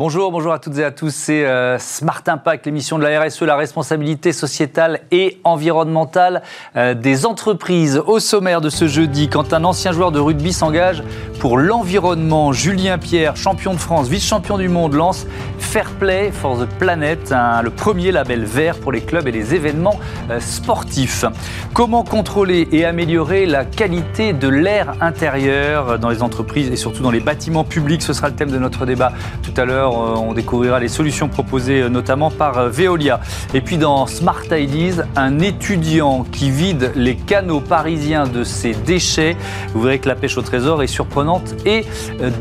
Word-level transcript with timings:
Bonjour, 0.00 0.32
bonjour 0.32 0.54
à 0.54 0.58
toutes 0.58 0.78
et 0.78 0.84
à 0.84 0.92
tous. 0.92 1.14
C'est 1.14 1.44
euh, 1.44 1.78
Smart 1.78 2.22
Impact, 2.26 2.64
l'émission 2.64 2.98
de 2.98 3.04
la 3.04 3.20
RSE, 3.20 3.42
la 3.42 3.54
responsabilité 3.54 4.32
sociétale 4.32 5.00
et 5.10 5.38
environnementale 5.44 6.40
euh, 6.74 6.94
des 6.94 7.26
entreprises. 7.26 8.02
Au 8.06 8.18
sommaire 8.18 8.62
de 8.62 8.70
ce 8.70 8.88
jeudi, 8.88 9.28
quand 9.28 9.52
un 9.52 9.62
ancien 9.62 9.92
joueur 9.92 10.10
de 10.10 10.18
rugby 10.18 10.54
s'engage 10.54 11.02
pour 11.40 11.56
l'environnement, 11.56 12.52
Julien 12.52 12.98
Pierre, 12.98 13.34
champion 13.34 13.72
de 13.72 13.78
France, 13.78 14.08
vice-champion 14.08 14.58
du 14.58 14.68
monde, 14.68 14.92
lance 14.92 15.26
Fair 15.58 15.90
Play 15.92 16.32
for 16.32 16.58
the 16.58 16.66
Planet, 16.78 17.34
le 17.62 17.70
premier 17.70 18.12
label 18.12 18.44
vert 18.44 18.76
pour 18.78 18.92
les 18.92 19.00
clubs 19.00 19.26
et 19.26 19.32
les 19.32 19.54
événements 19.54 19.98
euh, 20.30 20.38
sportifs. 20.38 21.24
Comment 21.72 22.04
contrôler 22.04 22.68
et 22.72 22.84
améliorer 22.84 23.46
la 23.46 23.64
qualité 23.64 24.34
de 24.34 24.48
l'air 24.48 24.92
intérieur 25.00 25.98
dans 25.98 26.10
les 26.10 26.22
entreprises 26.22 26.70
et 26.70 26.76
surtout 26.76 27.02
dans 27.02 27.10
les 27.10 27.20
bâtiments 27.20 27.64
publics? 27.64 28.02
Ce 28.02 28.12
sera 28.12 28.28
le 28.28 28.34
thème 28.34 28.50
de 28.50 28.58
notre 28.58 28.84
débat 28.84 29.12
tout 29.42 29.58
à 29.58 29.64
l'heure 29.64 29.92
euh, 29.94 30.16
on 30.16 30.34
découvrira 30.34 30.78
les 30.78 30.88
solutions 30.88 31.28
proposées 31.28 31.82
euh, 31.82 31.88
notamment 31.88 32.30
par 32.30 32.68
Veolia. 32.68 33.20
Et 33.54 33.62
puis 33.62 33.78
dans 33.78 34.06
Smart 34.06 34.44
Ideas, 34.50 35.04
un 35.16 35.38
étudiant 35.38 36.26
qui 36.30 36.50
vide 36.50 36.92
les 36.96 37.16
canaux 37.16 37.60
parisiens 37.60 38.26
de 38.26 38.44
ses 38.44 38.74
déchets. 38.74 39.36
Vous 39.72 39.80
verrez 39.80 40.00
que 40.00 40.08
la 40.08 40.16
pêche 40.16 40.36
au 40.36 40.42
trésor 40.42 40.82
est 40.82 40.86
surprenante 40.86 41.29
et 41.64 41.84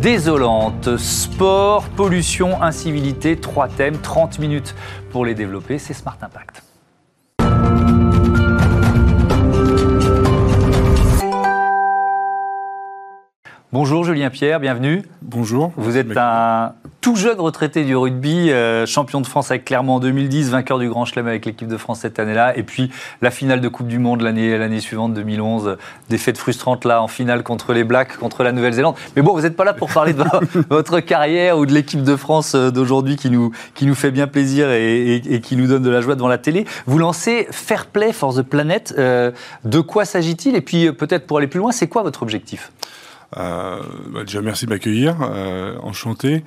désolante. 0.02 0.98
Sport, 0.98 1.84
pollution, 1.90 2.62
incivilité, 2.62 3.36
trois 3.36 3.68
thèmes, 3.68 3.98
30 3.98 4.40
minutes 4.40 4.76
pour 5.12 5.26
les 5.26 5.36
développer. 5.36 5.78
C'est 5.78 5.94
Smart 5.94 6.18
Impact. 6.22 6.64
Bonjour 13.72 14.04
Julien 14.04 14.32
Pierre, 14.32 14.60
bienvenue. 14.60 15.04
Bonjour. 15.22 15.72
Vous 15.78 15.96
êtes 15.96 16.18
un 16.18 16.74
tout 17.02 17.16
jeune 17.16 17.40
retraité 17.40 17.84
du 17.84 17.96
rugby, 17.96 18.52
euh, 18.52 18.86
champion 18.86 19.22
de 19.22 19.28
France 19.28 19.52
avec 19.52 19.66
Clermont 19.66 19.96
en 19.96 20.00
2010, 20.00 20.50
vainqueur 20.50 20.80
du 20.80 20.90
Grand 20.90 21.06
Chelem 21.06 21.28
avec 21.28 21.46
l'équipe 21.46 21.68
de 21.68 21.78
France 21.78 22.00
cette 22.00 22.20
année-là, 22.20 22.58
et 22.58 22.64
puis 22.64 22.92
la 23.22 23.32
finale 23.32 23.62
de 23.62 23.68
Coupe 23.68 23.88
du 23.88 24.00
Monde 24.00 24.22
l'année 24.22 24.58
l'année 24.58 24.80
suivante, 24.80 25.14
2011, 25.14 25.78
défaite 26.10 26.38
frustrante 26.38 26.86
là 26.86 27.02
en 27.02 27.08
finale 27.08 27.44
contre 27.44 27.74
les 27.74 27.84
Blacks, 27.84 28.18
contre 28.18 28.44
la 28.44 28.52
Nouvelle-Zélande. 28.52 28.96
Mais 29.16 29.22
bon, 29.22 29.34
vous 29.34 29.42
n'êtes 29.42 29.56
pas 29.56 29.66
là 29.66 29.74
pour 29.74 29.90
parler 29.90 30.14
de 30.14 30.24
votre 30.70 31.00
carrière 31.00 31.58
ou 31.58 31.66
de 31.66 31.74
l'équipe 31.74 32.04
de 32.04 32.16
France 32.16 32.56
euh, 32.56 32.72
d'aujourd'hui 32.72 33.16
qui 33.16 33.30
nous 33.30 33.52
qui 33.76 33.86
nous 33.86 33.96
fait 33.96 34.12
bien 34.12 34.28
plaisir 34.28 34.72
et, 34.72 35.42
qui 35.44 35.56
nous 35.56 35.68
donne 35.68 35.84
de 35.84 35.90
la 35.90 36.02
joie 36.02 36.16
devant 36.16 36.28
la 36.28 36.38
télé. 36.38 36.66
Vous 36.86 36.98
lancez 36.98 37.48
Fair 37.52 37.86
Play 37.86 38.14
for 38.14 38.36
the 38.36 38.42
Planet. 38.42 38.94
Euh, 38.98 39.32
de 39.64 39.80
quoi 39.80 40.06
s'agit-il? 40.06 40.56
Et 40.56 40.62
puis 40.62 40.92
peut-être 40.92 41.28
pour 41.28 41.38
aller 41.38 41.48
plus 41.48 41.60
loin, 41.60 41.72
c'est 41.72 41.88
quoi 41.88 42.04
votre 42.04 42.24
objectif? 42.24 42.72
Euh, 43.38 43.82
bah, 44.08 44.24
déjà, 44.24 44.42
merci 44.42 44.66
de 44.66 44.72
m'accueillir. 44.72 45.18
Euh, 45.22 45.78
enchanté. 45.82 46.44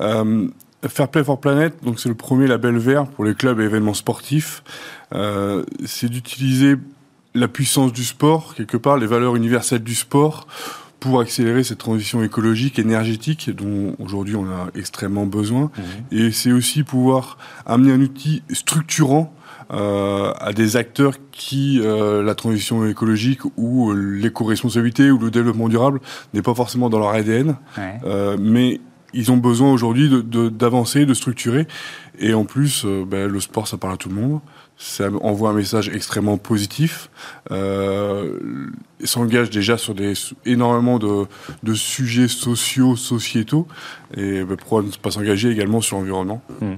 Euh, 0.00 0.48
Fair 0.88 1.08
Play 1.08 1.24
for 1.24 1.40
Planet, 1.40 1.74
donc 1.82 1.98
c'est 1.98 2.08
le 2.08 2.14
premier 2.14 2.46
label 2.46 2.76
vert 2.76 3.06
pour 3.06 3.24
les 3.24 3.34
clubs 3.34 3.60
et 3.60 3.64
événements 3.64 3.94
sportifs. 3.94 4.62
Euh, 5.14 5.64
c'est 5.84 6.08
d'utiliser 6.08 6.76
la 7.34 7.48
puissance 7.48 7.92
du 7.92 8.04
sport, 8.04 8.54
quelque 8.54 8.76
part, 8.76 8.96
les 8.96 9.06
valeurs 9.06 9.36
universelles 9.36 9.82
du 9.82 9.94
sport, 9.94 10.46
pour 11.00 11.20
accélérer 11.20 11.64
cette 11.64 11.78
transition 11.78 12.22
écologique, 12.22 12.78
énergétique, 12.78 13.50
dont 13.50 13.94
aujourd'hui 13.98 14.36
on 14.36 14.46
a 14.46 14.68
extrêmement 14.74 15.26
besoin. 15.26 15.64
Mmh. 15.64 16.16
Et 16.16 16.32
c'est 16.32 16.52
aussi 16.52 16.82
pouvoir 16.82 17.36
amener 17.66 17.92
un 17.92 18.00
outil 18.00 18.42
structurant 18.50 19.34
euh, 19.72 20.32
à 20.38 20.52
des 20.52 20.76
acteurs 20.76 21.14
qui 21.32 21.80
euh, 21.82 22.22
la 22.22 22.34
transition 22.34 22.86
écologique 22.86 23.40
ou 23.56 23.92
l'éco-responsabilité 23.92 25.10
ou 25.10 25.18
le 25.18 25.30
développement 25.30 25.68
durable 25.68 26.00
n'est 26.32 26.42
pas 26.42 26.54
forcément 26.54 26.90
dans 26.90 26.98
leur 26.98 27.10
ADN, 27.10 27.56
mais 28.38 28.80
ils 29.14 29.30
ont 29.32 29.36
besoin 29.36 29.72
aujourd'hui 29.72 30.10
d'avancer, 30.10 31.00
de, 31.00 31.04
de, 31.06 31.14
structurer. 31.14 31.66
Et 32.18 32.34
en 32.34 32.44
plus, 32.44 32.84
ben, 32.84 33.28
le 33.28 33.40
sport, 33.40 33.66
ça 33.66 33.76
parle 33.76 33.94
à 33.94 33.96
tout 33.96 34.08
le 34.08 34.14
monde 34.14 34.40
ça 34.76 35.04
envoie 35.22 35.50
un 35.50 35.54
message 35.54 35.88
extrêmement 35.88 36.36
positif. 36.36 37.08
Euh, 37.50 38.38
s'engage 39.04 39.50
déjà 39.50 39.76
sur 39.76 39.94
des 39.94 40.14
énormément 40.46 40.98
de, 40.98 41.26
de 41.62 41.74
sujets 41.74 42.26
sociaux, 42.26 42.96
sociétaux, 42.96 43.68
et 44.16 44.42
ben, 44.42 44.56
pourquoi 44.56 44.82
ne 44.82 44.88
pas 44.90 45.10
s'engager 45.10 45.50
également 45.50 45.80
sur 45.80 45.98
l'environnement 45.98 46.40
hmm. 46.60 46.74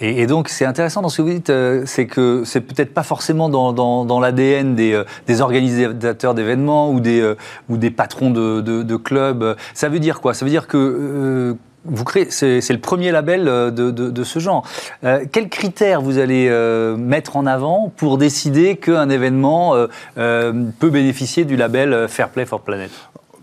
et, 0.00 0.26
donc 0.26 0.50
c'est 0.50 0.66
intéressant 0.66 1.00
dans 1.00 1.08
ce 1.08 1.18
que 1.18 1.22
vous 1.22 1.32
dites, 1.32 1.50
euh, 1.50 1.84
c'est 1.86 2.06
que 2.06 2.42
c'est 2.44 2.60
peut-être 2.60 2.92
pas 2.92 3.02
forcément 3.02 3.48
dans, 3.48 3.72
dans, 3.72 4.20
l'ADN 4.20 4.74
des, 4.74 4.92
euh, 4.92 5.04
des, 5.26 5.40
organisateurs 5.40 6.34
d'événements 6.34 6.92
ou 6.92 7.00
des, 7.00 7.20
euh, 7.20 7.34
ou 7.70 7.78
des 7.78 7.90
patrons 7.90 8.30
de, 8.30 8.60
de, 8.60 8.82
de, 8.82 8.96
clubs. 8.96 9.56
Ça 9.72 9.88
veut 9.88 10.00
dire 10.00 10.20
quoi? 10.20 10.34
Ça 10.34 10.44
veut 10.44 10.50
dire 10.50 10.66
que 10.66 11.56
vous 11.84 12.04
créez, 12.04 12.30
c'est, 12.30 12.68
le 12.68 12.78
premier 12.78 13.10
label 13.10 13.48
euh, 13.48 13.70
de, 13.70 13.90
de, 13.90 14.24
ce 14.24 14.38
genre. 14.38 14.66
Euh, 15.04 15.24
quels 15.30 15.48
critères 15.48 16.02
vous 16.02 16.18
allez 16.18 16.48
euh, 16.48 16.96
mettre 16.96 17.36
en 17.36 17.46
avant 17.46 17.92
pour 17.96 18.18
décider 18.18 18.76
qu'un 18.76 19.08
événement 19.08 19.74
peut 20.14 20.90
bénéficier 20.90 21.44
du 21.44 21.56
label 21.56 22.06
Fair 22.08 22.28
Play 22.28 22.46
for 22.46 22.60
Planet? 22.60 22.90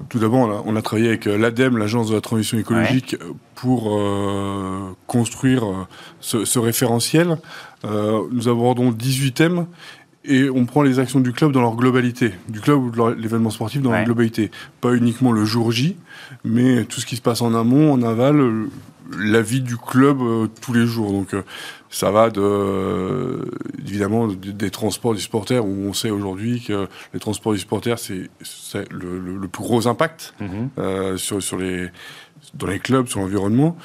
Tout 0.10 0.20
d'abord, 0.20 0.64
on 0.66 0.76
a 0.76 0.82
travaillé 0.82 1.08
avec 1.08 1.26
l'ADEME, 1.26 1.78
l'Agence 1.78 2.10
de 2.10 2.16
la 2.16 2.22
transition 2.22 2.58
écologique, 2.60 3.16
pour 3.56 4.00
construire 5.08 5.88
ce, 6.20 6.46
ce 6.46 6.60
référentiel. 6.60 7.38
nous 7.84 8.48
abordons 8.48 8.92
18 8.92 9.32
thèmes 9.32 9.66
et 10.28 10.50
on 10.50 10.66
prend 10.66 10.84
les 10.84 11.00
actions 11.00 11.20
du 11.20 11.32
club 11.32 11.52
dans 11.52 11.62
leur 11.62 11.76
globalité, 11.76 12.34
du 12.50 12.60
club 12.60 12.80
ou 12.80 12.92
de 12.92 13.22
l'événement 13.22 13.50
sportif 13.50 13.82
dans 13.82 13.92
leur 13.92 14.04
globalité. 14.04 14.52
Pas 14.82 14.94
uniquement 14.94 15.32
le 15.32 15.46
jour 15.46 15.72
J, 15.72 15.96
mais 16.44 16.84
tout 16.84 17.00
ce 17.00 17.06
qui 17.06 17.16
se 17.16 17.22
passe 17.22 17.42
en 17.42 17.56
amont, 17.56 17.92
en 17.92 18.02
aval, 18.04 18.68
la 19.18 19.42
vie 19.42 19.62
du 19.62 19.78
club 19.78 20.22
euh, 20.22 20.48
tous 20.62 20.74
les 20.74 20.86
jours. 20.86 21.12
Donc 21.12 21.34
euh, 21.34 21.44
ça 21.90 22.12
va 22.12 22.30
de 22.30 23.50
évidemment 23.80 24.28
des 24.28 24.70
transports 24.70 25.14
du 25.14 25.22
supporter 25.22 25.64
où 25.64 25.88
on 25.88 25.94
sait 25.94 26.10
aujourd'hui 26.10 26.62
que 26.62 26.88
les 27.14 27.20
transports 27.20 27.54
du 27.54 27.60
supporter 27.60 27.98
c'est 27.98 28.30
le, 28.92 29.48
plus 29.48 29.64
gros 29.64 29.88
impact 29.88 30.34
euh, 30.78 31.16
sur, 31.18 31.42
sur 31.42 31.58
les 31.58 31.88
dans 32.54 32.68
les 32.68 32.80
clubs, 32.80 33.08
sur 33.08 33.20
l'environnement. 33.20 33.78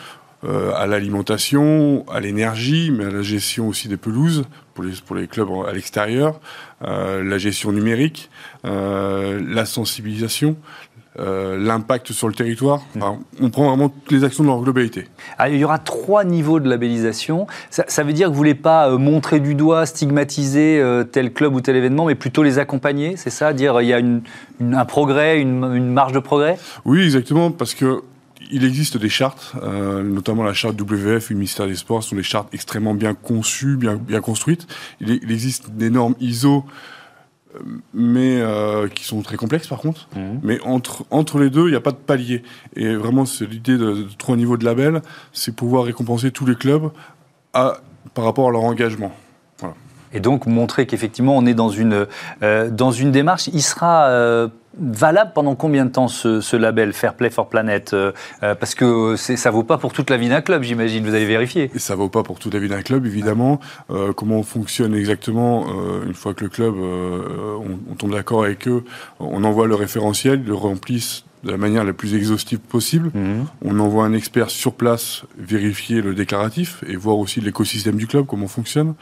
Euh, 0.44 0.72
à 0.74 0.88
l'alimentation, 0.88 2.04
à 2.12 2.18
l'énergie, 2.18 2.90
mais 2.90 3.04
à 3.04 3.10
la 3.10 3.22
gestion 3.22 3.68
aussi 3.68 3.86
des 3.86 3.96
pelouses 3.96 4.42
pour 4.74 4.82
les, 4.82 4.90
pour 5.06 5.14
les 5.14 5.28
clubs 5.28 5.48
à 5.68 5.72
l'extérieur, 5.72 6.40
euh, 6.84 7.22
la 7.22 7.38
gestion 7.38 7.70
numérique, 7.70 8.28
euh, 8.64 9.40
la 9.48 9.64
sensibilisation, 9.66 10.56
euh, 11.20 11.56
l'impact 11.56 12.10
sur 12.10 12.26
le 12.26 12.34
territoire. 12.34 12.82
Enfin, 12.96 13.20
on 13.40 13.50
prend 13.50 13.68
vraiment 13.68 13.88
toutes 13.88 14.10
les 14.10 14.24
actions 14.24 14.42
dans 14.42 14.54
leur 14.54 14.62
globalité. 14.62 15.06
Ah, 15.38 15.48
il 15.48 15.58
y 15.58 15.64
aura 15.64 15.78
trois 15.78 16.24
niveaux 16.24 16.58
de 16.58 16.68
labellisation. 16.68 17.46
Ça, 17.70 17.84
ça 17.86 18.02
veut 18.02 18.12
dire 18.12 18.26
que 18.26 18.32
vous 18.32 18.38
voulez 18.38 18.56
pas 18.56 18.90
euh, 18.90 18.98
montrer 18.98 19.38
du 19.38 19.54
doigt, 19.54 19.86
stigmatiser 19.86 20.80
euh, 20.80 21.04
tel 21.04 21.32
club 21.32 21.54
ou 21.54 21.60
tel 21.60 21.76
événement, 21.76 22.06
mais 22.06 22.16
plutôt 22.16 22.42
les 22.42 22.58
accompagner, 22.58 23.16
c'est 23.16 23.30
ça? 23.30 23.52
Dire 23.52 23.80
il 23.80 23.86
y 23.86 23.92
a 23.92 24.00
une, 24.00 24.22
une, 24.58 24.74
un 24.74 24.86
progrès, 24.86 25.40
une, 25.40 25.62
une 25.72 25.92
marge 25.92 26.12
de 26.12 26.18
progrès? 26.18 26.58
Oui, 26.84 27.04
exactement, 27.04 27.52
parce 27.52 27.74
que 27.74 28.02
il 28.50 28.64
existe 28.64 28.96
des 28.96 29.08
chartes, 29.08 29.52
euh, 29.62 30.02
notamment 30.02 30.42
la 30.42 30.54
charte 30.54 30.80
WF 30.80 31.28
du 31.28 31.34
ministère 31.34 31.66
des 31.66 31.74
Sports, 31.74 32.02
ce 32.02 32.10
sont 32.10 32.16
des 32.16 32.22
chartes 32.22 32.52
extrêmement 32.52 32.94
bien 32.94 33.14
conçues, 33.14 33.76
bien, 33.76 33.96
bien 33.96 34.20
construites. 34.20 34.66
Il, 35.00 35.30
existe 35.30 35.70
des 35.70 35.90
normes 35.90 36.14
ISO, 36.20 36.64
euh, 37.54 37.58
mais 37.94 38.40
euh, 38.40 38.88
qui 38.88 39.04
sont 39.04 39.22
très 39.22 39.36
complexes 39.36 39.66
par 39.66 39.78
contre. 39.78 40.08
Mmh. 40.14 40.20
Mais 40.42 40.60
entre, 40.62 41.04
entre 41.10 41.38
les 41.38 41.50
deux, 41.50 41.68
il 41.68 41.70
n'y 41.70 41.76
a 41.76 41.80
pas 41.80 41.92
de 41.92 41.96
palier. 41.96 42.42
Et 42.76 42.94
vraiment, 42.94 43.26
c'est 43.26 43.46
l'idée 43.46 43.78
de, 43.78 43.92
de, 43.92 44.08
trois 44.18 44.36
niveaux 44.36 44.56
de 44.56 44.64
label, 44.64 45.02
c'est 45.32 45.54
pouvoir 45.54 45.84
récompenser 45.84 46.30
tous 46.30 46.46
les 46.46 46.54
clubs 46.54 46.90
à, 47.54 47.78
par 48.14 48.24
rapport 48.24 48.48
à 48.48 48.52
leur 48.52 48.62
engagement. 48.62 49.12
Et 50.12 50.20
donc 50.20 50.46
montrer 50.46 50.86
qu'effectivement 50.86 51.36
on 51.36 51.46
est 51.46 51.54
dans 51.54 51.68
une, 51.68 52.06
euh, 52.42 52.70
dans 52.70 52.90
une 52.90 53.10
démarche. 53.10 53.48
Il 53.52 53.62
sera 53.62 54.08
euh, 54.08 54.48
valable 54.78 55.32
pendant 55.34 55.54
combien 55.54 55.84
de 55.84 55.90
temps 55.90 56.08
ce, 56.08 56.56
label 56.56 56.92
Fair 56.92 57.14
Play 57.14 57.30
for 57.30 57.48
Planet 57.48 57.92
euh, 57.92 58.12
Parce 58.40 58.74
que 58.74 59.16
ça 59.16 59.50
vaut 59.50 59.64
pas 59.64 59.78
pour 59.78 59.92
toute 59.92 60.10
la 60.10 60.16
vie 60.16 60.28
d'un 60.28 60.40
club, 60.40 60.62
j'imagine. 60.62 61.04
Vous 61.04 61.14
avez 61.14 61.26
vérifié 61.26 61.70
Et 61.74 61.78
Ça 61.78 61.94
vaut 61.94 62.08
pas 62.08 62.22
pour 62.22 62.38
toute 62.38 62.54
la 62.54 62.60
vie 62.60 62.68
d'un 62.68 62.82
club, 62.82 63.06
évidemment. 63.06 63.60
Comment 64.16 64.36
on 64.36 64.42
fonctionne 64.42 64.94
exactement 64.94 65.66
Une 66.06 66.14
fois 66.14 66.34
que 66.34 66.44
le 66.44 66.50
club, 66.50 66.74
on, 66.76 67.94
tombe 67.94 68.12
d'accord 68.12 68.44
avec 68.44 68.66
eux, 68.68 68.84
on 69.20 69.44
envoie 69.44 69.66
le 69.66 69.74
référentiel, 69.74 70.40
ils 70.42 70.48
le 70.48 70.54
remplissent 70.54 71.24
de 71.44 71.50
la 71.50 71.56
manière 71.56 71.84
la 71.84 71.92
plus 71.92 72.14
exhaustive 72.14 72.58
possible. 72.58 73.10
Mmh. 73.14 73.46
On 73.62 73.78
envoie 73.80 74.04
un 74.04 74.12
expert 74.12 74.50
sur 74.50 74.74
place 74.74 75.22
vérifier 75.38 76.00
le 76.00 76.14
déclaratif 76.14 76.84
et 76.86 76.96
voir 76.96 77.18
aussi 77.18 77.40
l'écosystème 77.40 77.96
du 77.96 78.06
club, 78.06 78.26
comment 78.26 78.48
fonctionne, 78.48 78.94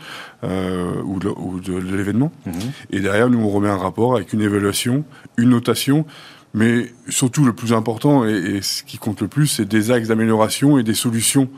euh, 0.45 1.03
ou, 1.05 1.19
de, 1.19 1.29
ou 1.29 1.61
de, 1.61 1.81
de 1.81 1.97
l'événement. 1.97 2.33
Mmh. 2.47 2.51
Et 2.91 3.01
derrière, 3.01 3.29
nous, 3.29 3.41
on 3.41 3.51
remet 3.51 3.69
un 3.69 3.77
rapport 3.77 4.17
avec 4.17 4.33
une 4.33 4.41
évaluation, 4.41 5.05
une 5.37 5.51
notation, 5.51 6.07
mais 6.55 6.93
surtout 7.09 7.45
le 7.45 7.53
plus 7.53 7.73
important 7.73 8.27
et, 8.27 8.33
et 8.33 8.63
ce 8.63 8.83
qui 8.83 8.99
compte 8.99 9.21
le 9.21 9.29
plus, 9.29 9.47
c'est 9.47 9.69
des 9.69 9.91
axes 9.91 10.09
d'amélioration 10.09 10.79
et 10.79 10.83
des 10.83 10.95
solutions 10.95 11.49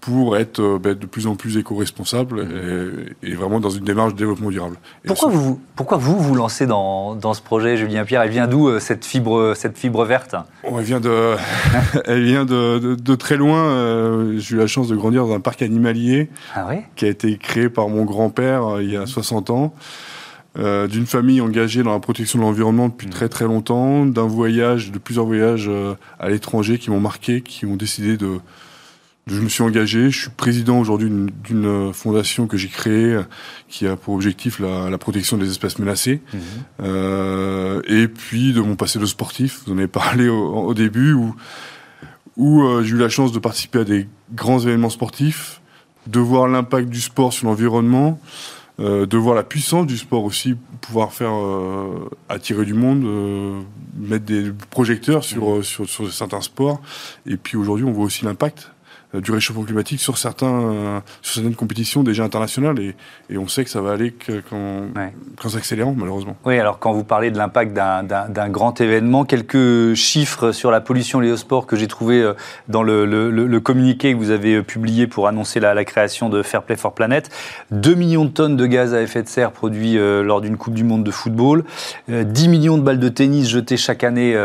pour 0.00 0.36
être 0.36 0.60
euh, 0.60 0.78
ben, 0.78 0.94
de 0.94 1.06
plus 1.06 1.26
en 1.26 1.36
plus 1.36 1.56
éco-responsable 1.58 2.46
et, 3.22 3.34
vraiment 3.34 3.60
dans 3.60 3.70
une 3.70 3.84
démarche 3.84 4.14
de 4.14 4.18
développement 4.18 4.50
durable. 4.50 4.76
pourquoi, 5.06 5.28
vous, 5.28 5.60
pourquoi 5.76 5.98
vous 5.98 6.18
vous 6.18 6.34
lancez 6.34 6.66
dans, 6.66 7.14
dans 7.14 7.34
ce 7.34 7.42
projet, 7.42 7.76
Julien 7.76 8.04
Pierre? 8.04 8.22
Elle 8.22 8.30
vient 8.30 8.46
d'où 8.46 8.68
euh, 8.68 8.80
cette 8.80 9.04
fibre, 9.04 9.54
cette 9.54 9.78
fibre 9.78 10.04
verte? 10.04 10.34
Elle 10.64 10.82
vient 10.82 11.00
de, 11.00 11.36
elle 12.06 12.24
vient 12.24 12.44
de, 12.44 12.94
de, 12.94 13.14
très 13.14 13.36
loin. 13.36 13.58
Euh, 13.58 14.38
j'ai 14.38 14.56
eu 14.56 14.58
la 14.58 14.66
chance 14.66 14.88
de 14.88 14.96
grandir 14.96 15.26
dans 15.26 15.34
un 15.34 15.40
parc 15.40 15.62
animalier 15.62 16.30
ah 16.54 16.68
qui 16.96 17.04
a 17.04 17.08
été 17.08 17.36
créé 17.36 17.68
par 17.68 17.88
mon 17.88 18.04
grand-père 18.04 18.80
il 18.80 18.90
y 18.90 18.96
a 18.96 19.06
60 19.06 19.50
ans. 19.50 19.74
d'une 20.56 21.06
famille 21.06 21.40
engagée 21.40 21.82
dans 21.82 21.92
la 21.92 22.00
protection 22.00 22.38
de 22.38 22.44
l'environnement 22.44 22.88
depuis 22.88 23.06
mmh. 23.06 23.10
très 23.10 23.28
très 23.28 23.44
longtemps, 23.44 24.06
d'un 24.06 24.26
voyage, 24.26 24.90
de 24.90 24.98
plusieurs 24.98 25.26
voyages 25.26 25.70
à 26.18 26.28
l'étranger 26.28 26.78
qui 26.78 26.90
m'ont 26.90 27.00
marqué, 27.00 27.42
qui 27.42 27.66
ont 27.66 27.76
décidé 27.76 28.16
de, 28.16 28.40
je 29.30 29.40
me 29.40 29.48
suis 29.48 29.62
engagé. 29.62 30.10
Je 30.10 30.22
suis 30.22 30.30
président 30.30 30.78
aujourd'hui 30.80 31.10
d'une 31.44 31.92
fondation 31.92 32.46
que 32.46 32.56
j'ai 32.56 32.68
créée 32.68 33.18
qui 33.68 33.86
a 33.86 33.96
pour 33.96 34.14
objectif 34.14 34.58
la, 34.58 34.98
protection 34.98 35.36
des 35.36 35.48
espèces 35.48 35.78
menacées. 35.78 36.20
Mhm. 36.34 36.40
Euh, 36.82 37.82
et 37.86 38.08
puis 38.08 38.52
de 38.52 38.60
mon 38.60 38.76
passé 38.76 38.98
de 38.98 39.06
sportif. 39.06 39.62
Vous 39.64 39.72
en 39.72 39.78
avez 39.78 39.86
parlé 39.86 40.28
au, 40.28 40.74
début 40.74 41.12
où, 41.12 41.34
où 42.36 42.62
euh, 42.62 42.82
j'ai 42.82 42.94
eu 42.94 42.98
la 42.98 43.08
chance 43.08 43.32
de 43.32 43.38
participer 43.38 43.80
à 43.80 43.84
des 43.84 44.08
grands 44.32 44.60
événements 44.60 44.90
sportifs, 44.90 45.60
de 46.06 46.20
voir 46.20 46.48
l'impact 46.48 46.88
du 46.88 47.00
sport 47.00 47.32
sur 47.32 47.46
l'environnement. 47.46 48.20
Euh, 48.78 49.04
de 49.04 49.18
voir 49.18 49.34
la 49.34 49.42
puissance 49.42 49.86
du 49.86 49.98
sport 49.98 50.24
aussi, 50.24 50.56
pouvoir 50.80 51.12
faire 51.12 51.34
attirer 52.30 52.64
du 52.64 52.72
monde, 52.72 53.04
mettre 53.94 54.24
des 54.24 54.52
projecteurs 54.70 55.22
sur, 55.22 55.56
mhm. 55.56 55.62
sur, 55.62 55.86
sur 55.86 56.10
certains 56.10 56.40
sports. 56.40 56.80
Et 57.26 57.36
puis 57.36 57.58
aujourd'hui, 57.58 57.84
on 57.84 57.92
voit 57.92 58.06
aussi 58.06 58.24
l'impact 58.24 58.70
euh, 58.70 58.79
du 59.14 59.32
réchauffement 59.32 59.64
climatique 59.64 60.00
sur, 60.00 60.18
certains, 60.18 60.46
euh, 60.46 61.00
sur 61.20 61.34
certaines 61.34 61.56
compétitions 61.56 62.04
déjà 62.04 62.22
internationales 62.22 62.78
et, 62.78 62.94
et, 63.28 63.38
on 63.38 63.48
sait 63.48 63.64
que 63.64 63.70
ça 63.70 63.80
va 63.80 63.92
aller 63.92 64.12
qu'en 64.48 64.82
ouais. 64.94 65.50
s'accélérant 65.50 65.94
malheureusement. 65.96 66.36
Oui, 66.44 66.58
alors 66.58 66.78
quand 66.78 66.92
vous 66.92 67.02
parlez 67.02 67.32
de 67.32 67.38
l'impact 67.38 67.72
d'un 67.72 68.48
grand 68.48 68.80
événement, 68.80 69.24
quelques 69.24 69.94
chiffres 69.94 70.52
sur 70.52 70.70
la 70.70 70.80
pollution 70.80 71.18
liée 71.18 71.32
au 71.32 71.36
sport 71.36 71.66
que 71.66 71.74
j'ai 71.74 71.88
trouvé 71.88 72.22
euh, 72.22 72.34
dans 72.68 72.84
le, 72.84 73.04
le, 73.04 73.30
le, 73.30 73.60
communiqué 73.60 74.12
que 74.12 74.18
vous 74.18 74.30
avez 74.30 74.62
publié 74.62 75.06
pour 75.06 75.26
annoncer 75.26 75.58
la, 75.58 75.74
la, 75.74 75.84
création 75.84 76.28
de 76.28 76.42
Fair 76.42 76.62
Play 76.62 76.76
for 76.76 76.94
Planet. 76.94 77.30
2 77.72 77.94
millions 77.94 78.24
de 78.24 78.30
tonnes 78.30 78.56
de 78.56 78.66
gaz 78.66 78.94
à 78.94 79.02
effet 79.02 79.22
de 79.22 79.28
serre 79.28 79.50
produits 79.50 79.96
lors 79.96 80.40
d'une 80.40 80.56
Coupe 80.56 80.74
du 80.74 80.84
Monde 80.84 81.04
de 81.04 81.10
football, 81.10 81.64
10 82.08 82.48
millions 82.48 82.78
de 82.78 82.82
balles 82.82 82.98
de 82.98 83.08
tennis 83.08 83.48
jetées 83.48 83.76
chaque 83.76 84.04
année 84.04 84.36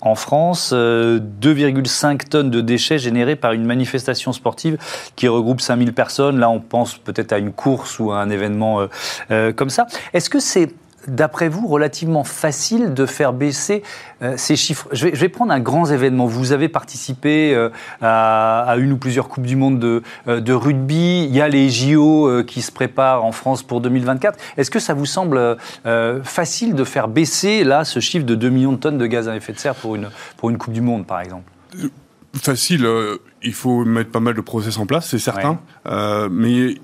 en 0.00 0.14
France, 0.14 0.72
2,5 0.72 2.28
tonnes 2.28 2.50
de 2.50 2.60
déchets 2.60 2.98
générés 2.98 3.36
par 3.36 3.52
une 3.52 3.64
manifestation 3.78 4.32
sportive 4.32 4.76
qui 5.14 5.28
regroupe 5.28 5.60
5000 5.60 5.92
personnes. 5.92 6.40
Là, 6.40 6.50
on 6.50 6.60
pense 6.60 6.98
peut-être 6.98 7.32
à 7.32 7.38
une 7.38 7.52
course 7.52 8.00
ou 8.00 8.10
à 8.10 8.18
un 8.18 8.28
événement 8.28 8.80
euh, 8.80 8.86
euh, 9.30 9.52
comme 9.52 9.70
ça. 9.70 9.86
Est-ce 10.12 10.28
que 10.28 10.40
c'est 10.40 10.72
d'après 11.06 11.48
vous, 11.48 11.66
relativement 11.68 12.24
facile 12.24 12.92
de 12.92 13.06
faire 13.06 13.32
baisser 13.32 13.82
euh, 14.20 14.34
ces 14.36 14.56
chiffres? 14.56 14.88
Je 14.90 15.06
vais, 15.06 15.28
prendre 15.28 15.52
un 15.52 15.60
grand 15.60 15.86
événement. 15.86 16.26
Vous 16.26 16.50
avez 16.50 16.68
participé 16.68 17.56
à, 18.02 18.74
une 18.78 18.92
ou 18.92 18.96
plusieurs 18.96 19.28
Coupes 19.28 19.46
du 19.46 19.54
Monde 19.54 19.78
de, 19.78 20.02
de 20.26 20.52
rugby. 20.52 21.24
Il 21.24 21.34
y 21.34 21.40
a 21.40 21.48
les 21.48 21.70
JO 21.70 22.42
qui 22.44 22.62
se 22.62 22.72
préparent 22.72 23.24
en 23.24 23.32
France 23.32 23.62
pour 23.62 23.80
2024. 23.80 24.38
Est-ce 24.56 24.72
que 24.72 24.80
ça 24.80 24.92
vous 24.92 25.06
semble 25.06 25.56
facile 26.24 26.74
de 26.74 26.84
faire 26.84 27.06
baisser, 27.06 27.62
là, 27.64 27.84
ce 27.84 28.00
chiffre 28.00 28.26
de 28.26 28.34
2 28.34 28.48
millions 28.50 28.72
de 28.72 28.78
tonnes 28.78 28.98
de 28.98 29.06
gaz 29.06 29.28
à 29.28 29.36
effet 29.36 29.52
de 29.52 29.58
serre 29.58 29.76
pour 29.76 29.94
une, 29.94 30.10
pour 30.36 30.50
une 30.50 30.58
Coupe 30.58 30.74
du 30.74 30.82
Monde, 30.82 31.06
par 31.06 31.20
exemple? 31.20 31.50
Facile, 32.34 32.84
euh, 32.84 33.16
il 33.42 33.54
faut 33.54 33.84
mettre 33.84 34.10
pas 34.10 34.20
mal 34.20 34.34
de 34.34 34.40
process 34.40 34.78
en 34.78 34.86
place, 34.86 35.08
c'est 35.08 35.18
certain. 35.18 35.60
Euh, 35.86 36.28
mais 36.30 36.74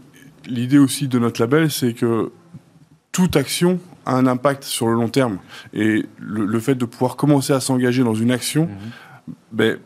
l'idée 0.47 0.79
aussi 0.79 1.09
de 1.09 1.19
notre 1.19 1.41
label, 1.41 1.71
c'est 1.71 1.93
que 1.93 2.33
toute 3.13 3.37
action 3.37 3.79
a 4.07 4.17
un 4.17 4.27
impact 4.27 4.65
sur 4.65 4.87
le 4.89 4.95
long 4.95 5.09
terme. 5.09 5.39
Et 5.73 6.05
le, 6.19 6.61
fait 6.61 6.75
de 6.75 6.85
pouvoir 6.85 7.17
commencer 7.17 7.53
à 7.53 7.61
s'engager 7.61 8.03
dans 8.03 8.15
une 8.15 8.31
action, 8.31 8.67
mhm. 8.67 9.35
ben, 9.53 9.79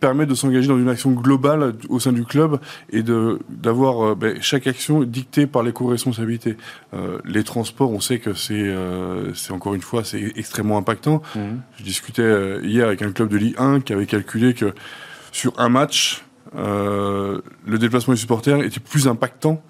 permet 0.00 0.26
de 0.26 0.34
s'engager 0.34 0.68
dans 0.68 0.78
une 0.78 0.88
action 0.88 1.10
globale 1.12 1.74
au 1.88 1.98
sein 2.00 2.12
du 2.12 2.24
club 2.24 2.60
et 2.90 3.02
de 3.02 3.38
d'avoir 3.48 4.04
euh, 4.04 4.14
ben, 4.14 4.36
chaque 4.40 4.66
action 4.66 5.02
dictée 5.02 5.46
par 5.46 5.62
l'éco-responsabilité. 5.62 6.56
Euh, 6.94 7.18
les 7.24 7.44
transports, 7.44 7.90
on 7.90 8.00
sait 8.00 8.18
que 8.18 8.34
c'est 8.34 8.54
euh, 8.54 9.32
c'est 9.34 9.52
encore 9.52 9.74
une 9.74 9.82
fois 9.82 10.04
c'est 10.04 10.32
extrêmement 10.36 10.78
impactant. 10.78 11.22
Mhm. 11.34 11.60
Je 11.78 11.84
discutais 11.84 12.60
hier 12.62 12.86
avec 12.86 13.02
un 13.02 13.12
club 13.12 13.28
de 13.28 13.36
Ligue 13.36 13.56
1 13.58 13.80
qui 13.80 13.92
avait 13.92 14.06
calculé 14.06 14.54
que 14.54 14.74
sur 15.36 15.52
un 15.58 15.68
match, 15.68 16.24
le 16.54 17.42
déplacement 17.66 18.14
des 18.14 18.20
supporters 18.20 18.62
était 18.62 18.80
plus 18.80 19.06
impactant 19.06 19.62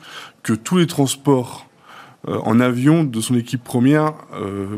que 0.45 0.53
tous 0.53 0.77
les 0.77 0.87
transports 0.87 1.67
en 2.29 2.61
avion 2.61 3.03
de 3.03 3.21
son 3.21 3.35
équipe 3.35 3.65
première 3.65 4.15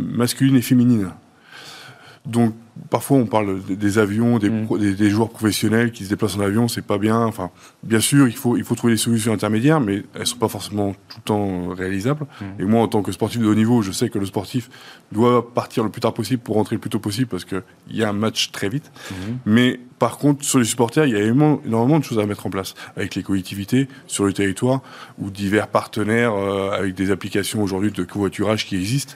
masculine 0.00 0.56
et 0.56 0.62
féminine. 0.62 1.10
Donc 2.26 2.54
parfois 2.90 3.18
on 3.18 3.26
parle 3.26 3.62
des 3.64 3.98
avions, 3.98 4.36
mm. 4.36 4.78
des, 4.78 4.94
des, 4.94 5.10
joueurs 5.10 5.30
professionnels 5.30 5.92
qui 5.92 6.04
se 6.04 6.10
déplacent 6.10 6.36
en 6.36 6.40
avion, 6.40 6.68
c'est 6.68 6.82
pas 6.82 6.98
bien. 6.98 7.20
Enfin, 7.20 7.50
bien 7.82 8.00
sûr, 8.00 8.28
il 8.28 8.36
faut, 8.36 8.56
il 8.56 8.64
faut 8.64 8.74
trouver 8.74 8.94
des 8.94 8.98
solutions 8.98 9.32
intermédiaires, 9.32 9.80
mais 9.80 10.02
elles 10.14 10.26
sont 10.26 10.36
pas 10.36 10.48
forcément 10.48 10.92
tout 11.08 11.16
le 11.18 11.22
temps 11.22 11.68
réalisables. 11.68 12.26
Mm. 12.40 12.44
Et 12.60 12.64
moi, 12.64 12.82
en 12.82 12.88
tant 12.88 13.02
que 13.02 13.12
sportif 13.12 13.40
de 13.40 13.46
haut 13.46 13.54
niveau, 13.54 13.82
je 13.82 13.92
sais 13.92 14.08
que 14.08 14.18
le 14.18 14.26
sportif 14.26 14.70
doit 15.12 15.52
partir 15.52 15.84
le 15.84 15.90
plus 15.90 16.00
tard 16.00 16.14
possible 16.14 16.42
pour 16.42 16.56
rentrer 16.56 16.76
le 16.76 16.80
plus 16.80 16.90
tôt 16.90 16.98
possible 16.98 17.26
parce 17.26 17.44
qu'il 17.44 17.62
y 17.90 18.02
a 18.02 18.08
un 18.08 18.12
match 18.14 18.52
très 18.52 18.68
vite. 18.68 18.90
Mm. 19.10 19.14
Mais 19.46 19.80
par 19.98 20.18
contre, 20.18 20.44
sur 20.44 20.58
les 20.58 20.64
supporters, 20.64 21.06
il 21.06 21.12
y 21.12 21.16
a 21.16 21.22
énormément, 21.22 21.98
de 21.98 22.04
choses 22.04 22.18
à 22.18 22.26
mettre 22.26 22.46
en 22.46 22.50
place 22.50 22.74
avec 22.96 23.14
les 23.14 23.22
collectivités 23.22 23.88
sur 24.06 24.24
le 24.24 24.32
territoire 24.32 24.80
ou 25.18 25.30
divers 25.30 25.66
partenaires 25.66 26.34
euh, 26.34 26.70
avec 26.70 26.94
des 26.94 27.10
applications 27.10 27.62
aujourd'hui 27.62 27.90
de 27.90 28.04
covoiturage 28.04 28.66
qui 28.66 28.76
existent. 28.76 29.14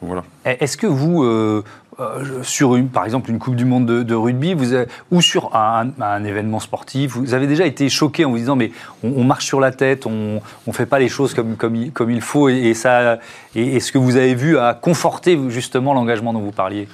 Voilà. 0.00 0.24
Est-ce 0.44 0.76
que 0.76 0.86
vous, 0.86 1.24
euh, 1.24 1.64
euh, 1.98 2.42
sur 2.42 2.76
une, 2.76 2.88
par 2.88 3.04
exemple 3.04 3.30
une 3.30 3.38
Coupe 3.38 3.56
du 3.56 3.64
Monde 3.64 3.86
de, 3.86 4.14
rugby, 4.14 4.54
vous 4.54 4.74
ou 5.10 5.20
sur 5.20 5.56
un, 5.56 6.24
événement 6.24 6.60
sportif, 6.60 7.16
vous 7.16 7.34
avez 7.34 7.46
déjà 7.46 7.66
été 7.66 7.88
choqué 7.88 8.24
en 8.24 8.30
vous 8.30 8.38
disant 8.38 8.56
mais 8.56 8.70
on, 9.02 9.24
marche 9.24 9.46
sur 9.46 9.60
la 9.60 9.72
tête, 9.72 10.06
on 10.06 10.40
ne 10.66 10.72
fait 10.72 10.86
pas 10.86 11.00
les 11.00 11.08
choses 11.08 11.34
comme, 11.34 11.56
comme, 11.56 11.90
comme 11.90 12.10
il 12.10 12.20
faut, 12.20 12.48
et, 12.48 12.74
ça, 12.74 13.18
et, 13.56 13.80
ce 13.80 13.90
que 13.90 13.98
vous 13.98 14.16
avez 14.16 14.34
vu 14.34 14.56
a 14.56 14.74
conforté 14.74 15.38
justement 15.48 15.94
l'engagement 15.94 16.32
dont 16.32 16.40
vous 16.40 16.52
parliez? 16.52 16.86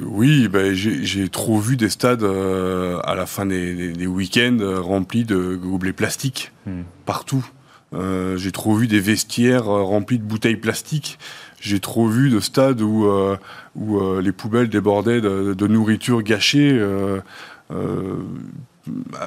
Oui, 0.00 0.48
ben, 0.48 0.72
j'ai 0.72 1.28
trop 1.28 1.58
vu 1.58 1.76
des 1.76 1.88
stades 1.88 2.22
euh, 2.22 3.00
à 3.04 3.14
la 3.14 3.26
fin 3.26 3.44
des, 3.44 4.06
week-ends 4.06 4.58
remplis 4.80 5.24
de 5.24 5.56
gobelets 5.56 5.92
plastiques 5.92 6.52
hmm. 6.66 6.82
partout. 7.04 7.44
j'ai 7.92 8.52
trop 8.52 8.74
vu 8.74 8.86
des 8.86 9.00
vestiaires 9.00 9.66
remplis 9.66 10.18
de 10.18 10.24
bouteilles 10.24 10.56
plastiques 10.56 11.18
j'ai 11.64 11.80
trop 11.80 12.06
vu 12.06 12.28
de 12.28 12.40
stades 12.40 12.82
où, 12.82 13.06
euh, 13.06 13.36
où 13.74 13.98
euh, 13.98 14.20
les 14.20 14.32
poubelles 14.32 14.68
débordaient 14.68 15.22
de, 15.22 15.66
nourriture 15.66 16.22
gâchée, 16.22 16.70
euh, 16.78 17.20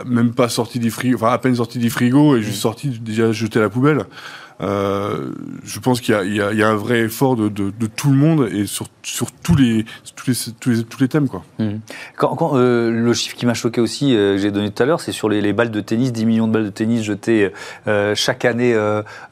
même 0.06 0.34
pas 0.34 0.48
sorti 0.48 0.78
du 0.78 0.92
frigo, 0.92 1.16
enfin 1.16 1.34
à 1.34 1.40
peine 1.40 1.56
sorti 1.56 1.80
du 1.80 1.90
frigo 1.90 2.38
et 2.38 2.44
juste 2.44 2.62
sorti 2.62 2.90
déjà 2.90 3.32
jeté 3.32 3.58
à 3.58 3.64
la 3.64 3.70
poubelle. 3.70 4.06
je 4.60 5.80
pense 5.82 6.00
qu'il 6.00 6.14
y, 6.26 6.34
y, 6.34 6.36
y, 6.36 6.64
a 6.64 6.70
un 6.70 6.76
vrai 6.76 7.00
effort 7.00 7.36
de, 7.36 7.50
de, 7.50 7.72
de, 7.72 7.88
tout 7.88 8.12
le 8.12 8.18
monde 8.18 8.48
et 8.54 8.68
sur, 8.68 8.86
sur 9.02 9.32
tous, 9.32 9.56
les, 9.56 9.86
tous, 10.16 10.28
les, 10.28 10.54
tous, 10.60 10.70
les, 10.70 10.84
tous 10.84 11.02
les 11.02 11.08
thèmes. 11.08 11.28
Quoi. 11.28 11.44
Mmh. 11.58 11.78
Quand, 12.18 12.36
quand 12.36 12.56
le 12.56 13.14
chiffre 13.14 13.36
qui 13.36 13.48
m'a 13.48 13.56
choqué 13.56 13.82
aussi, 13.82 14.12
que 14.12 14.38
j'ai 14.38 14.52
donné 14.52 14.70
tout 14.70 14.84
à 14.84 14.86
l'heure, 14.86 15.02
c'est 15.02 15.12
sur 15.12 15.28
les, 15.28 15.42
les, 15.42 15.54
balles 15.54 15.72
de 15.72 15.82
tennis, 15.82 16.14
10 16.14 16.26
millions 16.28 16.48
de 16.48 16.54
balles 16.54 16.66
de 16.66 16.70
tennis 16.70 17.02
jetées 17.02 17.52
chaque 18.14 18.46
année 18.46 18.78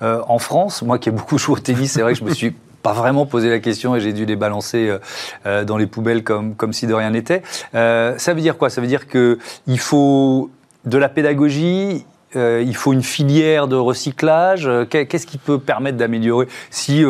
en 0.01 0.39
France. 0.39 0.81
Moi 0.81 0.97
qui 0.97 1.09
ai 1.09 1.11
beaucoup 1.11 1.37
joué 1.37 1.55
au 1.55 1.59
tennis, 1.59 1.91
c'est 1.91 2.01
vrai 2.01 2.13
que 2.13 2.19
je 2.19 2.23
me 2.23 2.33
suis 2.33 2.55
pas 2.85 2.93
vraiment 2.93 3.25
posé 3.25 3.49
la 3.49 3.57
question 3.57 3.95
et 3.95 3.99
j'ai 3.99 4.13
dû 4.13 4.27
les 4.27 4.35
balancer 4.35 4.89
euh, 4.89 4.99
euh, 5.47 5.65
dans 5.65 5.75
les 5.75 5.87
poubelles 5.87 6.23
comme, 6.23 6.53
comme 6.53 6.71
si 6.71 6.85
de 6.85 6.93
rien 6.93 7.09
n'était. 7.09 7.41
Euh, 7.73 8.15
ça 8.19 8.35
veut 8.35 8.41
dire 8.41 8.59
quoi? 8.59 8.69
Ça 8.69 8.79
veut 8.79 8.85
dire 8.85 9.07
qu'il 9.07 9.79
faut 9.79 10.51
de 10.85 10.97
la 10.99 11.09
pédagogie, 11.09 12.05
il 12.35 12.75
faut 12.75 12.93
une 12.93 13.01
filière 13.01 13.67
de 13.67 13.75
recyclage. 13.75 14.69
Qu'est-ce 14.89 15.25
qui 15.25 15.39
peut 15.39 15.57
permettre 15.57 15.97
d'améliorer? 15.97 16.47
Si 16.69 17.03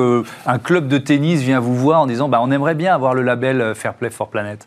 un 0.46 0.60
club 0.60 0.88
de 0.88 1.00
tennis 1.00 1.42
vient 1.42 1.60
vous 1.60 1.76
voir 1.76 2.00
en 2.02 2.06
disant 2.06 2.30
bah, 2.30 2.40
on 2.42 2.52
aimerait 2.52 2.76
bien 2.76 2.94
avoir 2.94 3.16
le 3.16 3.24
label 3.24 3.74
Fair 3.74 3.96
Play 3.96 4.12
for 4.12 4.30
Planet 4.30 4.66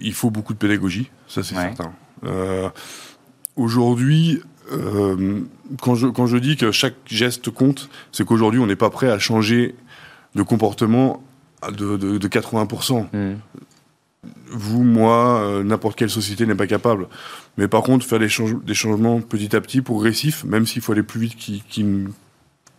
Il 0.00 0.14
faut 0.14 0.30
beaucoup 0.30 0.54
de 0.54 0.58
pédagogie, 0.58 1.10
ça 1.28 1.42
c'est 1.42 1.54
certain. 1.54 1.92
Aujourd'hui, 3.54 4.42
quand, 5.80 5.94
je, 5.94 6.06
quand 6.06 6.26
je 6.26 6.38
dis 6.38 6.56
que 6.56 6.72
chaque 6.72 6.96
geste 7.06 7.50
compte, 7.50 7.90
c'est 8.12 8.24
qu'aujourd'hui 8.24 8.60
on 8.60 8.66
n'est 8.66 8.76
pas 8.76 8.90
prêt 8.90 9.10
à 9.10 9.18
changer 9.18 9.74
de 10.34 10.42
comportement 10.42 11.22
de, 11.68 11.96
de, 11.96 12.28
80%. 12.28 13.06
Hmm. 13.12 13.36
Vous, 14.50 14.82
moi, 14.82 15.40
euh, 15.40 15.62
n'importe 15.62 15.96
quelle 15.96 16.10
société 16.10 16.46
n'est 16.46 16.54
pas 16.54 16.66
capable. 16.66 17.06
Mais 17.56 17.68
par 17.68 17.82
contre, 17.82 18.04
faire 18.04 18.18
des, 18.18 18.28
des 18.64 18.74
changements 18.74 19.20
petit 19.20 19.54
à 19.54 19.60
petit, 19.60 19.82
progressifs, 19.82 20.44
même 20.44 20.66
s'il 20.66 20.82
faut 20.82 20.92
aller 20.92 21.02
plus 21.02 21.20
vite 21.20 21.36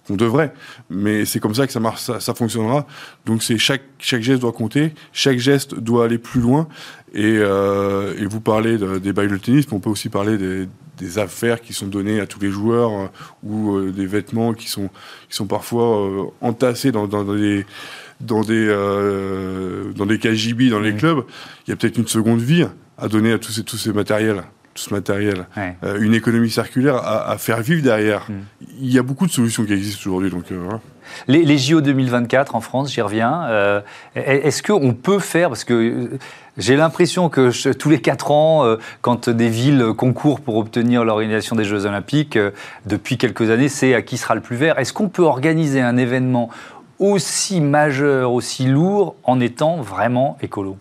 qu'on 0.07 0.15
devrait. 0.15 0.53
Mais 0.89 1.25
c'est 1.25 1.39
comme 1.39 1.55
ça 1.55 1.67
que 1.67 1.73
ça 1.73 1.79
marche, 1.79 2.01
ça, 2.01 2.19
ça 2.19 2.33
fonctionnera. 2.33 2.85
Donc 3.25 3.43
c'est 3.43 3.57
chaque 3.57 3.83
chaque 3.99 4.21
geste 4.21 4.41
doit 4.41 4.51
compter, 4.51 4.93
chaque 5.13 5.37
geste 5.37 5.75
doit 5.75 6.05
aller 6.05 6.17
plus 6.17 6.41
loin. 6.41 6.67
Et, 7.13 7.37
euh, 7.37 8.13
et 8.17 8.25
vous 8.25 8.39
parlez 8.39 8.77
de, 8.77 8.97
des 8.97 9.11
bails 9.11 9.27
de 9.27 9.35
tennis, 9.37 9.67
mais 9.67 9.73
on 9.73 9.79
peut 9.81 9.89
aussi 9.89 10.07
parler 10.07 10.37
des, 10.37 10.67
des 10.97 11.19
affaires 11.19 11.59
qui 11.59 11.73
sont 11.73 11.87
données 11.87 12.21
à 12.21 12.25
tous 12.25 12.39
les 12.39 12.49
joueurs 12.49 12.91
euh, 12.91 13.07
ou 13.43 13.75
euh, 13.75 13.91
des 13.91 14.05
vêtements 14.05 14.53
qui 14.53 14.69
sont 14.69 14.89
qui 15.29 15.35
sont 15.35 15.47
parfois 15.47 16.07
euh, 16.07 16.23
entassés 16.39 16.91
dans, 16.91 17.07
dans, 17.07 17.25
dans 17.25 17.35
des 17.35 17.65
dans 18.21 18.41
des 18.41 18.67
euh, 18.69 19.91
dans 19.93 20.05
des 20.05 20.19
KGB 20.19 20.69
dans 20.69 20.79
les 20.79 20.95
clubs. 20.95 21.25
Il 21.67 21.71
y 21.71 21.73
a 21.73 21.75
peut-être 21.75 21.97
une 21.97 22.07
seconde 22.07 22.39
vie 22.39 22.65
à 22.97 23.07
donner 23.07 23.33
à 23.33 23.39
tous 23.39 23.51
ces 23.51 23.63
tous 23.63 23.77
ces 23.77 23.91
matériels 23.91 24.43
tout 24.73 24.83
ce 24.83 24.93
matériel, 24.93 25.45
Ouais. 25.57 25.75
Euh, 25.83 25.99
une 26.01 26.13
économie 26.13 26.49
circulaire 26.49 26.95
à, 26.95 27.29
à 27.31 27.37
faire 27.37 27.61
vivre 27.61 27.83
derrière. 27.83 28.25
Mm. 28.29 28.33
Il 28.81 28.93
y 28.93 28.97
a 28.99 29.03
beaucoup 29.03 29.25
de 29.27 29.31
solutions 29.31 29.65
qui 29.65 29.73
existent 29.73 30.09
aujourd'hui, 30.09 30.29
donc 30.31 30.45
euh, 30.51 30.57
voilà. 30.63 30.79
Les, 31.27 31.43
les 31.43 31.57
JO 31.57 31.81
2024 31.81 32.55
en 32.55 32.61
France, 32.61 32.93
j'y 32.93 33.01
reviens. 33.01 33.43
euh, 33.49 33.81
Est-ce 34.15 34.63
qu'on 34.63 34.93
peut 34.93 35.19
faire, 35.19 35.49
parce 35.49 35.65
que 35.65 36.11
j'ai 36.57 36.77
l'impression 36.77 37.27
que 37.27 37.49
je- 37.49 37.69
tous 37.71 37.89
les 37.89 37.99
quatre 37.99 38.31
ans, 38.31 38.77
quand 39.01 39.27
des 39.29 39.49
villes 39.49 39.87
concourent 39.97 40.39
pour 40.39 40.55
obtenir 40.55 41.03
l'organisation 41.03 41.57
des 41.57 41.65
Jeux 41.65 41.85
Olympiques, 41.85 42.39
depuis 42.85 43.17
quelques 43.17 43.49
années, 43.49 43.67
c'est 43.67 43.93
à 43.93 44.01
qui 44.01 44.15
sera 44.17 44.35
le 44.35 44.41
plus 44.41 44.55
vert. 44.55 44.79
Est-ce 44.79 44.93
qu'on 44.93 45.09
peut 45.09 45.23
organiser 45.23 45.81
un 45.81 45.97
événement 45.97 46.49
aussi 46.97 47.59
majeur, 47.59 48.31
aussi 48.31 48.65
lourd, 48.67 49.15
en 49.23 49.41
étant 49.41 49.77
vraiment 49.81 50.37
écolo 50.41 50.77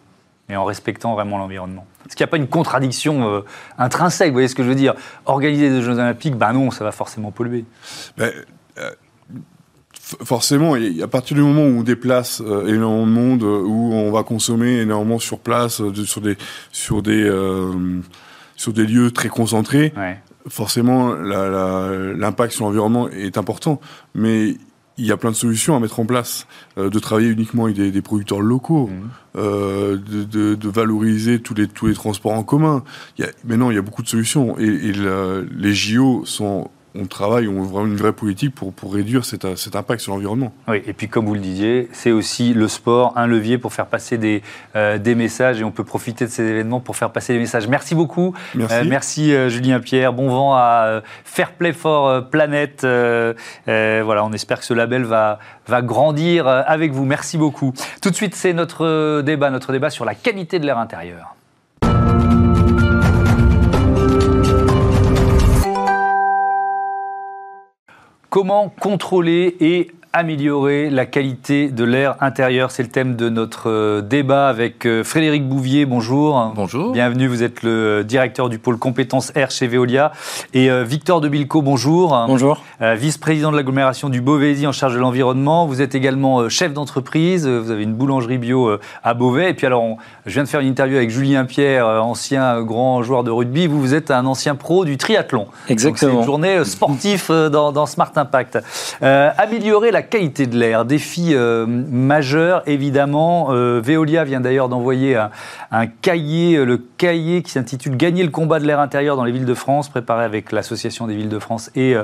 et 0.49 0.54
en 0.56 0.64
respectant 0.64 1.14
vraiment 1.14 1.38
l'environnement? 1.38 1.87
Est-ce 2.11 2.17
qu'il 2.17 2.25
n'y 2.25 2.29
a 2.29 2.33
pas 2.33 2.38
une 2.38 2.49
contradiction 2.49 3.33
euh, 3.33 3.40
intrinsèque 3.79 4.31
Vous 4.31 4.33
voyez 4.33 4.49
ce 4.49 4.57
que 4.57 4.64
je 4.64 4.69
veux 4.69 4.75
dire 4.75 4.95
Organiser 5.26 5.71
des 5.71 5.81
Jeux 5.81 5.93
Olympiques, 5.93 6.35
ben 6.35 6.52
non, 6.52 6.73
ça 6.73 6.83
va 6.83 6.90
forcément 6.90 7.31
polluer. 7.31 7.64
Ben, 8.19 8.33
euh, 8.79 8.90
forcément, 10.25 10.75
et 10.75 11.02
à 11.02 11.07
partir 11.07 11.37
du 11.37 11.43
moment 11.43 11.62
où 11.62 11.79
on 11.79 11.83
déplace 11.85 12.40
euh, 12.45 12.67
énormément 12.67 13.07
de 13.07 13.11
monde, 13.12 13.43
où 13.45 13.93
on 13.93 14.11
va 14.11 14.25
consommer 14.25 14.79
énormément 14.81 15.21
sur 15.21 15.38
place, 15.38 15.81
de- 15.81 16.05
sur 16.05 16.21
des 16.21 16.37
sur 16.73 17.00
des 17.02 17.31
sur 18.57 18.73
des 18.73 18.87
lieux 18.87 19.11
très 19.12 19.29
concentrés, 19.29 19.93
Ouais. 19.97 20.19
forcément 20.49 21.14
l'impact 21.14 22.52
sur 22.55 22.64
l'environnement 22.64 23.09
est 23.09 23.38
important. 23.38 23.81
Mais 24.17 24.57
il 25.00 25.07
y 25.07 25.12
a 25.12 25.16
plein 25.16 25.30
de 25.30 25.37
solutions 25.37 25.75
à 25.76 25.80
mettre 25.80 25.99
en 25.99 26.07
place, 26.07 26.47
euh, 26.78 26.90
de 26.90 26.99
travailler 26.99 27.28
uniquement 27.30 27.64
avec 27.64 27.76
des, 27.76 27.90
des 27.90 28.02
producteurs 28.02 28.40
locaux, 28.40 28.88
Mhm. 28.88 29.09
euh, 29.37 29.97
de, 29.97 30.25
de- 30.25 30.54
de 30.54 30.69
valoriser 30.69 31.40
tous 31.40 31.54
les 31.54 31.66
tous 31.69 31.87
les 31.87 31.95
transports 31.95 32.33
en 32.33 32.42
commun. 32.45 32.85
Il 33.19 33.25
y 33.25 33.28
a, 33.28 33.30
maintenant, 33.45 33.71
il 33.71 33.75
y 33.76 33.78
a 33.78 33.83
beaucoup 33.83 34.02
de 34.02 34.09
solutions 34.09 34.59
et, 34.59 34.64
et 34.66 34.92
la- 34.92 35.40
les 35.57 35.73
JO 35.75 36.25
sont 36.26 36.71
on 36.94 37.06
travaille, 37.06 37.47
on 37.49 37.62
a 37.62 37.66
vraiment 37.66 37.87
une 37.87 37.97
vraie 37.97 38.12
politique 38.12 38.54
pour, 38.54 38.73
pour 38.73 38.92
réduire 38.94 39.25
cet, 39.25 39.56
cet 39.56 39.76
impact 39.76 40.00
sur 40.00 40.12
l'environnement. 40.12 40.52
Oui, 40.68 40.82
et 40.87 40.92
puis 40.92 41.09
comme 41.09 41.26
vous 41.26 41.35
le 41.35 41.40
disiez, 41.40 41.88
c'est 41.92 42.11
aussi 42.11 42.52
le 42.52 42.68
sport, 42.68 43.12
un 43.16 43.26
levier 43.26 43.59
pour 43.59 43.73
faire 43.73 43.87
passer 43.87 44.18
des, 44.18 44.42
euh, 44.75 44.99
des 44.99 45.14
messages 45.14 45.61
et 45.61 45.64
on 45.64 45.70
peut 45.70 45.85
profiter 45.85 46.25
de 46.26 46.30
ces 46.30 46.42
événements 46.42 46.80
pour 46.80 46.97
faire 46.97 47.11
passer 47.11 47.32
des 47.32 47.38
messages. 47.38 47.68
Merci 47.68 47.94
beaucoup. 47.94 48.35
Merci. 48.54 48.75
Euh, 48.75 48.85
merci 48.88 49.35
euh, 49.35 49.49
Julien 49.49 49.80
Pierre. 49.80 50.12
Bon 50.12 50.28
vent 50.28 50.54
à 50.54 51.02
Fair 51.25 51.52
Play 51.52 51.73
for 51.73 52.28
Planet. 52.28 52.82
Euh, 52.85 53.35
voilà, 53.66 54.25
on 54.25 54.32
espère 54.32 54.59
que 54.59 54.64
ce 54.64 54.75
label 54.75 55.04
va, 55.04 55.38
va 55.66 55.82
grandir 55.82 56.47
avec 56.49 56.92
vous. 56.92 57.04
Merci 57.04 57.38
beaucoup. 57.38 57.73
Tout 58.02 58.11
de 58.11 58.16
suite, 58.16 58.35
c'est 58.35 58.52
notre 58.52 59.20
débat, 59.23 59.50
notre 59.50 59.73
débat 59.73 59.90
sur 59.90 60.04
la 60.04 60.14
qualité 60.14 60.59
de 60.59 60.66
l'air 60.66 60.78
intérieur. 60.78 61.37
Comment 68.30 68.68
contrôler 68.68 69.56
et 69.58 69.90
améliorer 70.12 70.90
la 70.90 71.07
qualité 71.07 71.69
de 71.69 71.85
l'air 71.85 72.17
intérieur 72.21 72.73
C'est 72.73 72.83
le 72.83 72.88
thème 72.88 73.14
de 73.14 73.29
notre 73.29 73.71
euh, 73.71 74.00
débat 74.00 74.49
avec 74.49 74.85
euh, 74.85 75.05
Frédéric 75.05 75.49
Bouvier. 75.49 75.87
Bonjour. 75.87 76.52
Bonjour. 76.57 76.90
Bienvenue, 76.93 77.29
vous 77.29 77.45
êtes 77.45 77.62
le 77.62 77.71
euh, 77.71 78.02
directeur 78.02 78.49
du 78.49 78.59
pôle 78.59 78.76
compétences 78.76 79.31
air 79.37 79.52
chez 79.52 79.69
Veolia. 79.69 80.11
Et 80.52 80.69
Victor 80.85 81.21
de 81.21 81.29
Bilco, 81.29 81.62
bonjour. 81.62 82.25
Bonjour. 82.26 82.62
Vice-président 82.81 83.52
de 83.52 83.57
l'agglomération 83.57 84.09
du 84.09 84.21
Beauvaisis 84.21 84.67
en 84.67 84.73
charge 84.73 84.95
de 84.95 84.99
l'environnement. 84.99 85.67
Vous 85.67 85.81
êtes 85.81 85.95
également 85.95 86.49
chef 86.49 86.73
d'entreprise. 86.73 87.47
Vous 87.47 87.71
avez 87.71 87.83
une 87.85 87.95
boulangerie 87.95 88.38
bio 88.38 88.79
à 89.05 89.14
Beauvais. 89.14 89.50
Et 89.50 89.55
puis 89.55 89.67
alors, 89.67 89.83
on- 89.83 89.97
je 90.26 90.33
viens 90.33 90.43
de 90.45 90.49
faire 90.49 90.61
une 90.61 90.69
interview 90.69 90.97
avec 90.97 91.11
Julien 91.11 91.45
Pierre, 91.45 91.87
ancien 91.87 92.61
grand 92.62 93.02
joueur 93.02 93.23
de 93.25 93.31
rugby. 93.31 93.67
Vous, 93.67 93.81
vous 93.81 93.95
êtes 93.95 94.11
un 94.11 94.26
ancien 94.26 94.55
pro 94.55 94.85
du 94.85 94.97
triathlon. 94.97 95.40
Donc, 95.45 95.50
C'est 95.67 95.73
Exactement. 95.73 96.21
une 96.21 96.25
journée 96.25 96.64
sportive 96.64 97.31
dans, 97.52 97.73
dans 97.73 97.87
Smart 97.87 98.12
Impact. 98.17 98.59
Euh, 99.02 99.31
améliorer 99.38 99.90
la 99.90 100.00
qualité 100.02 100.47
de 100.47 100.59
l'air, 100.59 100.85
défi 100.85 101.35
euh, 101.35 101.66
majeur 101.66 102.62
évidemment. 102.66 103.49
Euh, 103.50 103.80
Veolia 103.83 104.25
vient 104.25 104.40
d'ailleurs 104.40 104.69
d'envoyer 104.69 105.16
un, 105.71 105.87
cahier, 105.87 106.57
euh, 106.57 106.64
le 106.64 106.78
cahier 106.78 107.42
qui 107.42 107.50
s'intitule 107.50 107.97
Gagner 107.97 108.23
le 108.23 108.30
combat 108.30 108.61
de 108.61 108.66
l'air 108.66 108.80
intérieur 108.80 109.16
dans 109.16 109.25
les 109.25 109.33
villes 109.33 109.45
de 109.47 109.54
France, 109.54 109.88
préparé 109.88 110.25
avec 110.25 110.52
l'Association 110.52 111.07
des 111.07 111.14
villes 111.14 111.28
de 111.28 111.38
France 111.38 111.71
et 111.75 111.95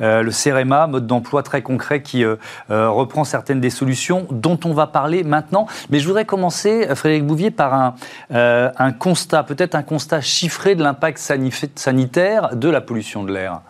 le 0.00 0.30
CEREMA, 0.30 0.86
mode 0.86 1.06
d'emploi 1.06 1.42
très 1.42 1.62
concret 1.62 2.02
qui 2.02 2.24
reprend 2.68 3.24
certaines 3.24 3.60
des 3.60 3.70
solutions 3.70 4.26
dont 4.30 4.58
on 4.64 4.72
va 4.72 4.86
parler 4.86 5.22
maintenant. 5.22 5.66
Mais 5.90 5.98
je 5.98 6.06
voudrais 6.06 6.24
commencer, 6.24 6.86
Frédéric 6.94 7.26
Bouvier, 7.26 7.50
par 7.50 7.94
un, 8.30 8.92
constat, 8.92 9.42
peut-être 9.44 9.74
un 9.74 9.82
constat 9.82 10.20
chiffré 10.20 10.74
de 10.74 10.82
l'impact 10.82 11.18
sanitaire 11.76 12.56
de 12.56 12.68
la 12.68 12.80
pollution 12.80 13.24
de 13.24 13.32
l'air. 13.32 13.60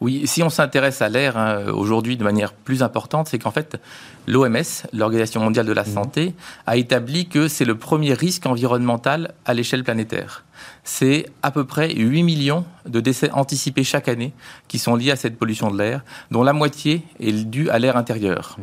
Oui, 0.00 0.26
si 0.26 0.42
on 0.42 0.48
s'intéresse 0.48 1.02
à 1.02 1.10
l'air 1.10 1.36
hein, 1.36 1.66
aujourd'hui 1.74 2.16
de 2.16 2.24
manière 2.24 2.54
plus 2.54 2.82
importante, 2.82 3.28
c'est 3.28 3.38
qu'en 3.38 3.50
fait, 3.50 3.78
l'OMS, 4.26 4.56
l'Organisation 4.94 5.42
mondiale 5.42 5.66
de 5.66 5.72
la 5.72 5.84
santé, 5.84 6.34
a 6.66 6.78
établi 6.78 7.28
que 7.28 7.48
c'est 7.48 7.66
le 7.66 7.76
premier 7.76 8.14
risque 8.14 8.46
environnemental 8.46 9.34
à 9.44 9.52
l'échelle 9.52 9.84
planétaire. 9.84 10.44
C'est 10.84 11.26
à 11.42 11.50
peu 11.50 11.64
près 11.64 11.94
8 11.94 12.22
millions 12.22 12.64
de 12.86 13.00
décès 13.00 13.30
anticipés 13.32 13.84
chaque 13.84 14.08
année 14.08 14.32
qui 14.68 14.78
sont 14.78 14.96
liés 14.96 15.10
à 15.10 15.16
cette 15.16 15.38
pollution 15.38 15.70
de 15.70 15.76
l'air, 15.76 16.02
dont 16.30 16.42
la 16.42 16.54
moitié 16.54 17.02
est 17.18 17.32
due 17.32 17.68
à 17.68 17.78
l'air 17.78 17.98
intérieur. 17.98 18.56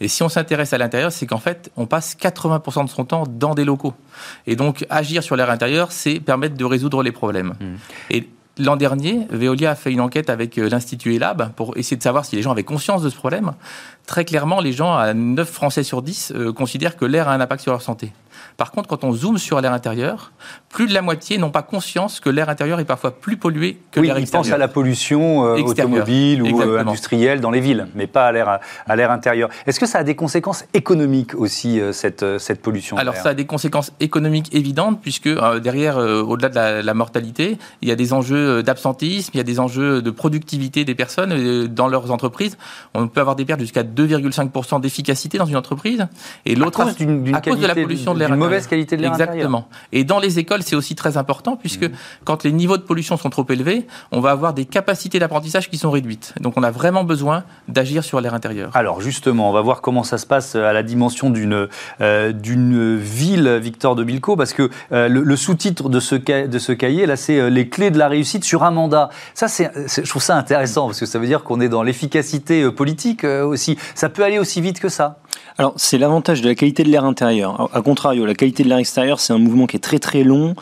Et 0.00 0.08
si 0.08 0.22
on 0.22 0.28
s'intéresse 0.28 0.74
à 0.74 0.78
l'intérieur, 0.78 1.12
c'est 1.12 1.26
qu'en 1.26 1.38
fait, 1.38 1.70
on 1.76 1.86
passe 1.86 2.14
80% 2.14 2.84
de 2.84 2.90
son 2.90 3.06
temps 3.06 3.24
dans 3.26 3.54
des 3.54 3.64
locaux. 3.64 3.94
Et 4.46 4.54
donc, 4.54 4.84
agir 4.90 5.22
sur 5.22 5.34
l'air 5.34 5.48
intérieur, 5.48 5.92
c'est 5.92 6.20
permettre 6.20 6.56
de 6.56 6.64
résoudre 6.64 7.02
les 7.02 7.12
problèmes. 7.12 7.54
Et 8.10 8.28
L'an 8.56 8.76
dernier, 8.76 9.26
Veolia 9.30 9.72
a 9.72 9.74
fait 9.74 9.90
une 9.90 10.00
enquête 10.00 10.30
avec 10.30 10.58
euh, 10.58 10.68
l'Institut 10.68 11.16
ELAB 11.16 11.52
pour 11.56 11.76
essayer 11.76 11.96
de 11.96 12.02
savoir 12.02 12.24
si 12.24 12.36
les 12.36 12.42
gens 12.42 12.52
avaient 12.52 12.62
conscience 12.62 13.02
de 13.02 13.10
ce 13.10 13.16
problème. 13.16 13.52
Très 14.06 14.24
clairement, 14.24 14.60
les 14.60 14.72
gens, 14.72 14.94
à 14.94 15.12
9 15.12 15.50
Français 15.50 15.82
sur 15.82 16.02
10, 16.02 16.32
euh, 16.36 16.52
considèrent 16.52 16.96
que 16.96 17.04
l'air 17.04 17.28
a 17.28 17.34
un 17.34 17.40
impact 17.40 17.62
sur 17.62 17.72
leur 17.72 17.82
santé. 17.82 18.12
Par 18.56 18.70
contre, 18.70 18.88
quand 18.88 19.04
on 19.04 19.12
zoome 19.12 19.38
sur 19.38 19.60
l'air 19.60 19.72
intérieur, 19.72 20.32
plus 20.68 20.86
de 20.86 20.94
la 20.94 21.02
moitié 21.02 21.38
n'ont 21.38 21.50
pas 21.50 21.62
conscience 21.62 22.20
que 22.20 22.30
l'air 22.30 22.48
intérieur 22.48 22.80
est 22.80 22.84
parfois 22.84 23.12
plus 23.12 23.36
pollué 23.36 23.78
que 23.90 24.00
oui, 24.00 24.06
l'air 24.06 24.18
ils 24.18 24.22
extérieur. 24.22 24.44
pensent 24.44 24.52
à 24.52 24.58
la 24.58 24.68
pollution 24.68 25.46
euh, 25.46 25.56
automobile 25.58 26.42
ou 26.42 26.60
euh, 26.60 26.78
industrielle 26.78 27.40
dans 27.40 27.50
les 27.50 27.60
villes, 27.60 27.88
mais 27.94 28.06
pas 28.06 28.26
à 28.26 28.32
l'air 28.32 28.60
à 28.86 28.96
l'air 28.96 29.10
intérieur. 29.10 29.48
Est-ce 29.66 29.80
que 29.80 29.86
ça 29.86 29.98
a 29.98 30.04
des 30.04 30.14
conséquences 30.14 30.64
économiques 30.74 31.34
aussi 31.34 31.80
euh, 31.80 31.92
cette 31.92 32.38
cette 32.38 32.60
pollution 32.62 32.96
Alors 32.96 33.16
ça 33.16 33.30
a 33.30 33.34
des 33.34 33.46
conséquences 33.46 33.92
économiques 34.00 34.54
évidentes 34.54 35.00
puisque 35.00 35.28
derrière, 35.60 35.96
au-delà 35.96 36.48
de 36.48 36.54
la, 36.54 36.82
la 36.82 36.94
mortalité, 36.94 37.58
il 37.82 37.88
y 37.88 37.92
a 37.92 37.96
des 37.96 38.12
enjeux 38.12 38.62
d'absentéisme, 38.62 39.30
il 39.34 39.38
y 39.38 39.40
a 39.40 39.44
des 39.44 39.60
enjeux 39.60 40.02
de 40.02 40.10
productivité 40.10 40.84
des 40.84 40.94
personnes 40.94 41.66
dans 41.68 41.88
leurs 41.88 42.10
entreprises. 42.10 42.56
On 42.94 43.08
peut 43.08 43.20
avoir 43.20 43.36
des 43.36 43.44
pertes 43.44 43.60
jusqu'à 43.60 43.82
2,5% 43.82 44.80
d'efficacité 44.80 45.38
dans 45.38 45.46
une 45.46 45.56
entreprise. 45.56 46.06
Et 46.46 46.54
à 46.54 46.58
l'autre 46.58 46.84
cause 46.84 46.96
d'une 46.96 47.24
d'une 47.24 47.34
à 47.34 47.40
cause 47.40 47.58
de 47.58 47.66
la 47.66 47.74
pollution 47.74 48.14
de 48.14 48.18
l'air 48.18 48.32
intérieur. 48.32 48.43
Mauvaise 48.44 48.66
qualité 48.66 48.96
de 48.96 49.02
l'air 49.02 49.12
intérieur. 49.12 49.34
Exactement. 49.34 49.68
Et 49.92 50.04
dans 50.04 50.18
les 50.18 50.38
écoles, 50.38 50.62
c'est 50.62 50.76
aussi 50.76 50.94
très 50.94 51.16
important 51.16 51.56
puisque 51.56 51.90
quand 52.24 52.44
les 52.44 52.52
niveaux 52.52 52.76
de 52.76 52.82
pollution 52.82 53.16
sont 53.16 53.30
trop 53.30 53.46
élevés, 53.48 53.86
on 54.12 54.20
va 54.20 54.30
avoir 54.30 54.54
des 54.54 54.64
capacités 54.64 55.18
d'apprentissage 55.18 55.70
qui 55.70 55.78
sont 55.78 55.90
réduites. 55.90 56.34
Donc 56.40 56.54
on 56.56 56.62
a 56.62 56.70
vraiment 56.70 57.04
besoin 57.04 57.44
d'agir 57.68 58.04
sur 58.04 58.20
l'air 58.20 58.34
intérieur. 58.34 58.70
Alors 58.74 59.00
justement, 59.00 59.50
on 59.50 59.52
va 59.52 59.60
voir 59.60 59.80
comment 59.80 60.04
ça 60.04 60.18
se 60.18 60.26
passe 60.26 60.54
à 60.54 60.72
la 60.72 60.82
dimension 60.82 61.30
d'une 61.30 61.68
euh, 62.00 62.32
d'une 62.32 62.96
ville, 62.96 63.58
Victor 63.62 63.96
de 63.96 64.04
Bilco, 64.04 64.36
parce 64.36 64.52
que 64.52 64.70
euh, 64.92 65.08
le, 65.08 65.22
le 65.22 65.36
sous-titre 65.36 65.88
de 65.88 66.00
ce 66.00 66.14
de 66.14 66.58
ce 66.58 66.72
cahier 66.72 67.06
là, 67.06 67.16
c'est 67.16 67.38
euh, 67.38 67.50
les 67.50 67.68
clés 67.68 67.90
de 67.90 67.98
la 67.98 68.08
réussite 68.08 68.44
sur 68.44 68.62
un 68.62 68.70
mandat. 68.70 69.10
Ça, 69.34 69.48
c'est 69.48 69.70
je 69.86 70.08
trouve 70.08 70.22
ça 70.22 70.36
intéressant 70.36 70.86
parce 70.86 71.00
que 71.00 71.06
ça 71.06 71.18
veut 71.18 71.26
dire 71.26 71.42
qu'on 71.42 71.60
est 71.60 71.68
dans 71.68 71.82
l'efficacité 71.82 72.62
euh, 72.62 72.70
politique 72.70 73.24
euh, 73.24 73.44
aussi. 73.44 73.76
Ça 73.94 74.08
peut 74.08 74.24
aller 74.24 74.38
aussi 74.38 74.60
vite 74.60 74.80
que 74.80 74.88
ça. 74.88 75.18
Alors, 75.56 75.74
c'est 75.76 75.98
l'avantage 75.98 76.42
de 76.42 76.48
la 76.48 76.56
qualité 76.56 76.82
de 76.82 76.88
l'air 76.88 77.04
intérieur. 77.04 77.70
A 77.72 77.80
contrario, 77.80 78.26
la 78.26 78.34
qualité 78.34 78.64
de 78.64 78.68
l'air 78.68 78.78
extérieur, 78.78 79.20
c'est 79.20 79.32
un 79.32 79.38
mouvement 79.38 79.66
qui 79.66 79.76
est 79.76 79.80
très 79.80 80.00
très 80.00 80.24
long 80.24 80.54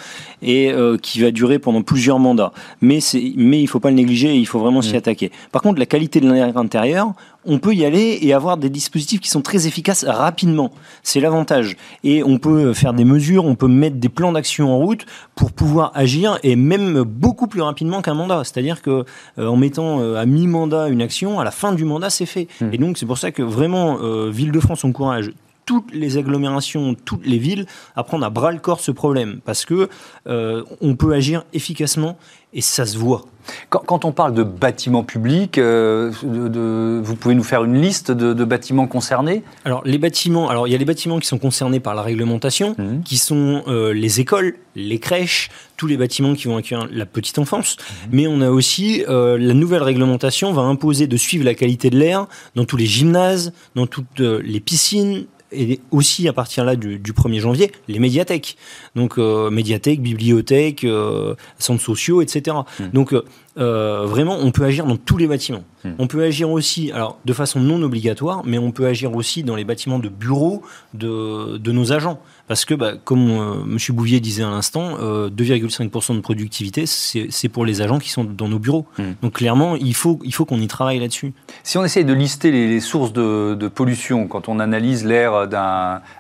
et 0.42 0.72
euh, 0.72 0.96
qui 0.96 1.20
va 1.20 1.30
durer 1.30 1.58
pendant 1.58 1.82
plusieurs 1.82 2.18
mandats. 2.18 2.52
Mais, 2.80 2.99
mais 3.37 3.61
il 3.61 3.66
faut 3.66 3.80
pas 3.80 3.90
le 3.90 3.96
négliger 3.96 4.28
et 4.28 4.37
il 4.37 4.46
faut 4.46 4.58
vraiment 4.58 4.82
s'y 4.82 4.96
attaquer. 4.96 5.30
Par 5.50 5.62
contre, 5.62 5.78
la 5.78 5.87
qualité 5.87 6.20
de 6.20 6.30
l'air 6.30 6.56
intérieur, 6.56 7.12
on 7.44 7.58
peut 7.58 7.75
y 7.75 7.84
aller 7.84 8.18
et 8.22 8.32
avoir 8.32 8.56
des 8.56 8.70
dispositifs 8.70 9.20
qui 9.20 9.28
sont 9.28 9.42
très 9.42 9.66
efficaces 9.66 10.04
rapidement. 10.04 10.72
C'est 11.02 11.20
l'avantage. 11.20 11.76
Et 12.04 12.22
on 12.22 12.38
peut 12.38 12.72
faire 12.72 12.92
des 12.92 13.04
mesures, 13.04 13.44
on 13.44 13.54
peut 13.54 13.68
mettre 13.68 13.96
des 13.96 14.08
plans 14.08 14.32
d'action 14.32 14.72
en 14.72 14.78
route 14.78 15.06
pour 15.34 15.52
pouvoir 15.52 15.90
agir 15.94 16.38
et 16.42 16.56
même 16.56 17.02
beaucoup 17.02 17.46
plus 17.46 17.62
rapidement 17.62 18.02
qu'un 18.02 18.14
mandat. 18.14 18.42
C'est-à-dire 18.44 18.82
que 18.82 19.04
euh, 19.38 19.46
en 19.46 19.56
mettant 19.56 20.00
euh, 20.00 20.16
à 20.16 20.26
mi-mandat 20.26 20.88
une 20.88 21.02
action, 21.02 21.40
à 21.40 21.44
la 21.44 21.50
fin 21.50 21.72
du 21.72 21.84
mandat, 21.84 22.11
c'est 22.11 22.26
fait. 22.26 22.49
Hmm. 22.61 22.68
Et 22.72 22.78
donc 22.78 22.99
c'est 22.99 23.06
pour 23.06 23.18
ça 23.18 23.30
que 23.30 23.42
vraiment 23.42 23.99
euh, 24.00 24.30
Ville 24.30 24.52
de 24.52 24.61
France 24.61 24.84
encourage 24.84 25.32
toutes 25.64 25.92
les 25.92 26.19
agglomérations, 26.19 26.95
toutes 26.95 27.26
les 27.26 27.38
villes 27.38 27.66
à 27.97 28.02
prendre 28.04 28.25
à 28.25 28.31
bras 28.31 28.52
le 28.52 28.59
corps 28.59 28.81
ce 28.81 28.90
problème 28.90 29.40
parce 29.45 29.64
que 29.64 29.88
on 30.26 30.97
peut 30.97 31.12
agir 31.14 31.45
efficacement 31.52 32.16
et 32.54 32.61
ça 32.61 32.85
se 32.85 32.99
voit. 32.99 33.25
Quand, 33.71 34.04
on 34.04 34.12
parle 34.12 34.35
de 34.35 34.45
bâtiments 34.45 35.02
publics, 35.02 35.59
euh, 35.59 36.12
de, 36.23 37.00
vous 37.02 37.16
pouvez 37.16 37.35
nous 37.35 37.42
faire 37.42 37.64
une 37.64 37.81
liste 37.81 38.12
de, 38.12 38.45
bâtiments 38.45 38.87
concernés? 38.87 39.42
Alors 39.64 39.83
les 39.85 39.99
bâtiments, 39.99 40.49
alors 40.49 40.69
il 40.69 40.71
y 40.71 40.75
a 40.75 40.78
les 40.78 40.85
bâtiments 40.85 41.19
qui 41.19 41.26
sont 41.26 41.38
concernés 41.38 41.81
par 41.81 41.95
la 41.95 42.02
réglementation, 42.02 42.76
mmh. 42.78 43.02
qui 43.04 43.16
sont 43.16 43.62
euh, 43.66 43.92
les 43.92 44.21
écoles, 44.21 44.57
les 44.76 44.99
crèches, 44.99 45.50
tous 45.76 45.87
les 45.87 45.97
bâtiments 45.97 46.35
qui 46.35 46.47
vont 46.47 46.57
accueillir 46.57 46.87
la 46.92 47.07
petite 47.07 47.38
enfance. 47.38 47.76
Mmh. 47.78 48.07
Mais 48.12 48.26
on 48.26 48.40
a 48.42 48.50
aussi 48.50 49.04
euh, 49.09 49.38
la 49.38 49.54
nouvelle 49.54 49.83
réglementation 49.83 50.52
va 50.52 50.62
imposer 50.62 51.07
de 51.07 51.16
suivre 51.16 51.45
la 51.45 51.54
qualité 51.54 51.90
de 51.90 51.99
l'air 51.99 52.26
dans 52.54 52.64
tous 52.64 52.76
les 52.76 52.87
gymnases, 52.87 53.52
dans 53.75 53.87
toutes 53.87 54.21
les 54.21 54.61
piscines, 54.61 55.26
et 55.52 55.80
aussi 55.90 56.28
à 56.28 56.32
partir 56.32 56.64
là 56.64 56.76
du, 56.76 56.99
1er 56.99 57.40
janvier, 57.40 57.73
les 57.88 57.99
médiathèques. 57.99 58.56
Donc 58.97 59.18
euh, 59.18 59.50
médiathèques, 59.50 60.02
bibliothèques, 60.02 60.85
euh, 60.85 61.35
centres 61.59 61.82
sociaux, 61.82 62.23
etc. 62.23 62.56
Mmh. 62.78 62.85
Donc 62.92 63.14
euh, 63.59 64.06
vraiment, 64.06 64.38
on 64.40 64.50
peut 64.50 64.64
agir 64.64 64.87
dans 64.87 64.97
tous 64.97 65.16
les 65.16 65.26
bâtiments. 65.26 65.64
Mmh. 65.84 65.90
On 65.98 66.06
peut 66.06 66.22
agir 66.22 66.50
aussi, 66.50 66.92
alors 66.92 67.18
de 67.24 67.32
façon 67.32 67.60
non 67.60 67.82
obligatoire, 67.82 68.42
mais 68.44 68.58
on 68.58 68.70
peut 68.70 68.86
agir 68.86 69.14
aussi 69.14 69.42
dans 69.42 69.56
les 69.56 69.64
bâtiments 69.64 69.98
de 69.98 70.08
bureaux 70.08 70.62
de, 70.94 71.58
de 71.58 71.72
nos 71.72 71.92
agents. 71.92 72.20
Parce 72.48 72.64
que, 72.64 72.74
bah, 72.74 72.92
comme 73.02 73.30
euh, 73.30 73.62
M. 73.64 73.78
Bouvier 73.90 74.20
disait 74.20 74.42
à 74.42 74.50
l'instant, 74.50 74.96
2,5% 74.98 76.12
euh, 76.12 76.16
de 76.16 76.20
productivité, 76.20 76.84
c'est 76.86 77.48
pour 77.48 77.64
les 77.64 77.80
agents 77.80 77.98
qui 77.98 78.10
sont 78.10 78.24
dans 78.24 78.48
nos 78.48 78.58
bureaux. 78.58 78.86
Mmh. 78.98 79.02
Donc 79.22 79.34
clairement, 79.34 79.76
il 79.76 79.94
faut, 79.94 80.18
il 80.24 80.34
faut 80.34 80.44
qu'on 80.44 80.60
y 80.60 80.66
travaille 80.66 80.98
là-dessus. 80.98 81.32
Si 81.62 81.78
on 81.78 81.84
essaye 81.84 82.04
de 82.04 82.12
lister 82.12 82.50
les, 82.50 82.80
sources 82.80 83.12
de, 83.12 83.68
pollution, 83.68 84.26
quand 84.26 84.48
on 84.48 84.58
analyse 84.58 85.04
l'air 85.04 85.48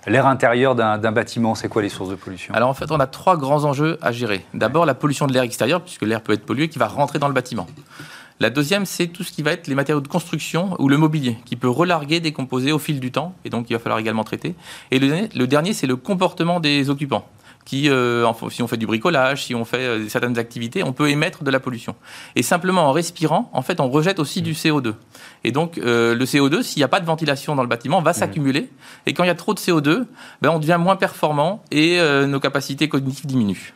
intérieur 0.06 0.74
d'un 0.74 1.12
bâtiment, 1.12 1.54
c'est 1.54 1.68
quoi 1.68 1.82
les 1.82 1.88
sources 1.88 2.10
de 2.10 2.14
pollution? 2.14 2.54
Alors 2.54 2.68
en 2.68 2.74
fait, 2.74 2.90
on 2.90 3.00
a 3.00 3.06
trois 3.06 3.36
grands 3.36 3.64
enjeux 3.64 3.98
à 4.00 4.12
gérer. 4.12 4.44
D'abord, 4.54 4.86
la 4.86 4.94
pollution 4.94 5.26
de 5.26 5.32
l'air 5.32 5.42
extérieur, 5.42 5.82
puisque 5.82 6.02
l'air 6.02 6.20
peut 6.20 6.32
être 6.32 6.44
pollué, 6.44 6.68
qui 6.68 6.78
va 6.78 6.86
rentrer 6.86 7.18
dans 7.18 7.28
le 7.28 7.34
bâtiment. 7.34 7.66
La 8.40 8.50
deuxième, 8.50 8.86
c'est 8.86 9.08
tout 9.08 9.22
ce 9.22 9.32
qui 9.32 9.42
va 9.42 9.52
être 9.52 9.66
les 9.66 9.74
matériaux 9.74 10.00
de 10.00 10.08
construction 10.08 10.76
ou 10.78 10.88
le 10.88 10.96
mobilier, 10.96 11.36
qui 11.44 11.56
peut 11.56 11.68
relarguer, 11.68 12.20
décomposer 12.20 12.72
au 12.72 12.78
fil 12.78 13.00
du 13.00 13.12
temps, 13.12 13.34
et 13.44 13.50
donc 13.50 13.70
il 13.70 13.72
va 13.74 13.78
falloir 13.78 13.98
également 13.98 14.24
traiter. 14.24 14.54
Et 14.90 14.98
le 14.98 15.46
dernier, 15.46 15.72
c'est 15.72 15.86
le 15.86 15.96
comportement 15.96 16.60
des 16.60 16.90
occupants 16.90 17.26
qui, 17.64 17.88
euh, 17.88 18.30
si 18.50 18.62
on 18.62 18.66
fait 18.66 18.76
du 18.76 18.86
bricolage, 18.86 19.44
si 19.44 19.54
on 19.54 19.64
fait 19.64 19.78
euh, 19.78 20.08
certaines 20.08 20.38
activités, 20.38 20.82
on 20.82 20.92
peut 20.92 21.10
émettre 21.10 21.44
de 21.44 21.50
la 21.50 21.60
pollution. 21.60 21.94
Et 22.34 22.42
simplement 22.42 22.88
en 22.88 22.92
respirant, 22.92 23.50
en 23.52 23.62
fait, 23.62 23.80
on 23.80 23.88
rejette 23.88 24.18
aussi 24.18 24.42
du 24.42 24.52
CO2. 24.52 24.94
Et 25.44 25.52
donc, 25.52 25.78
euh, 25.78 26.14
le 26.14 26.24
CO2, 26.24 26.62
s'il 26.62 26.80
n'y 26.80 26.84
a 26.84 26.88
pas 26.88 27.00
de 27.00 27.06
ventilation 27.06 27.54
dans 27.54 27.62
le 27.62 27.68
bâtiment, 27.68 28.02
va 28.02 28.10
mmh. 28.10 28.14
s'accumuler. 28.14 28.70
Et 29.06 29.14
quand 29.14 29.24
il 29.24 29.28
y 29.28 29.30
a 29.30 29.34
trop 29.34 29.54
de 29.54 29.60
CO2, 29.60 30.06
ben, 30.40 30.50
on 30.50 30.58
devient 30.58 30.78
moins 30.80 30.96
performant 30.96 31.62
et 31.70 31.98
nos 32.26 32.40
capacités 32.40 32.88
cognitives 32.88 33.26
diminuent. 33.26 33.72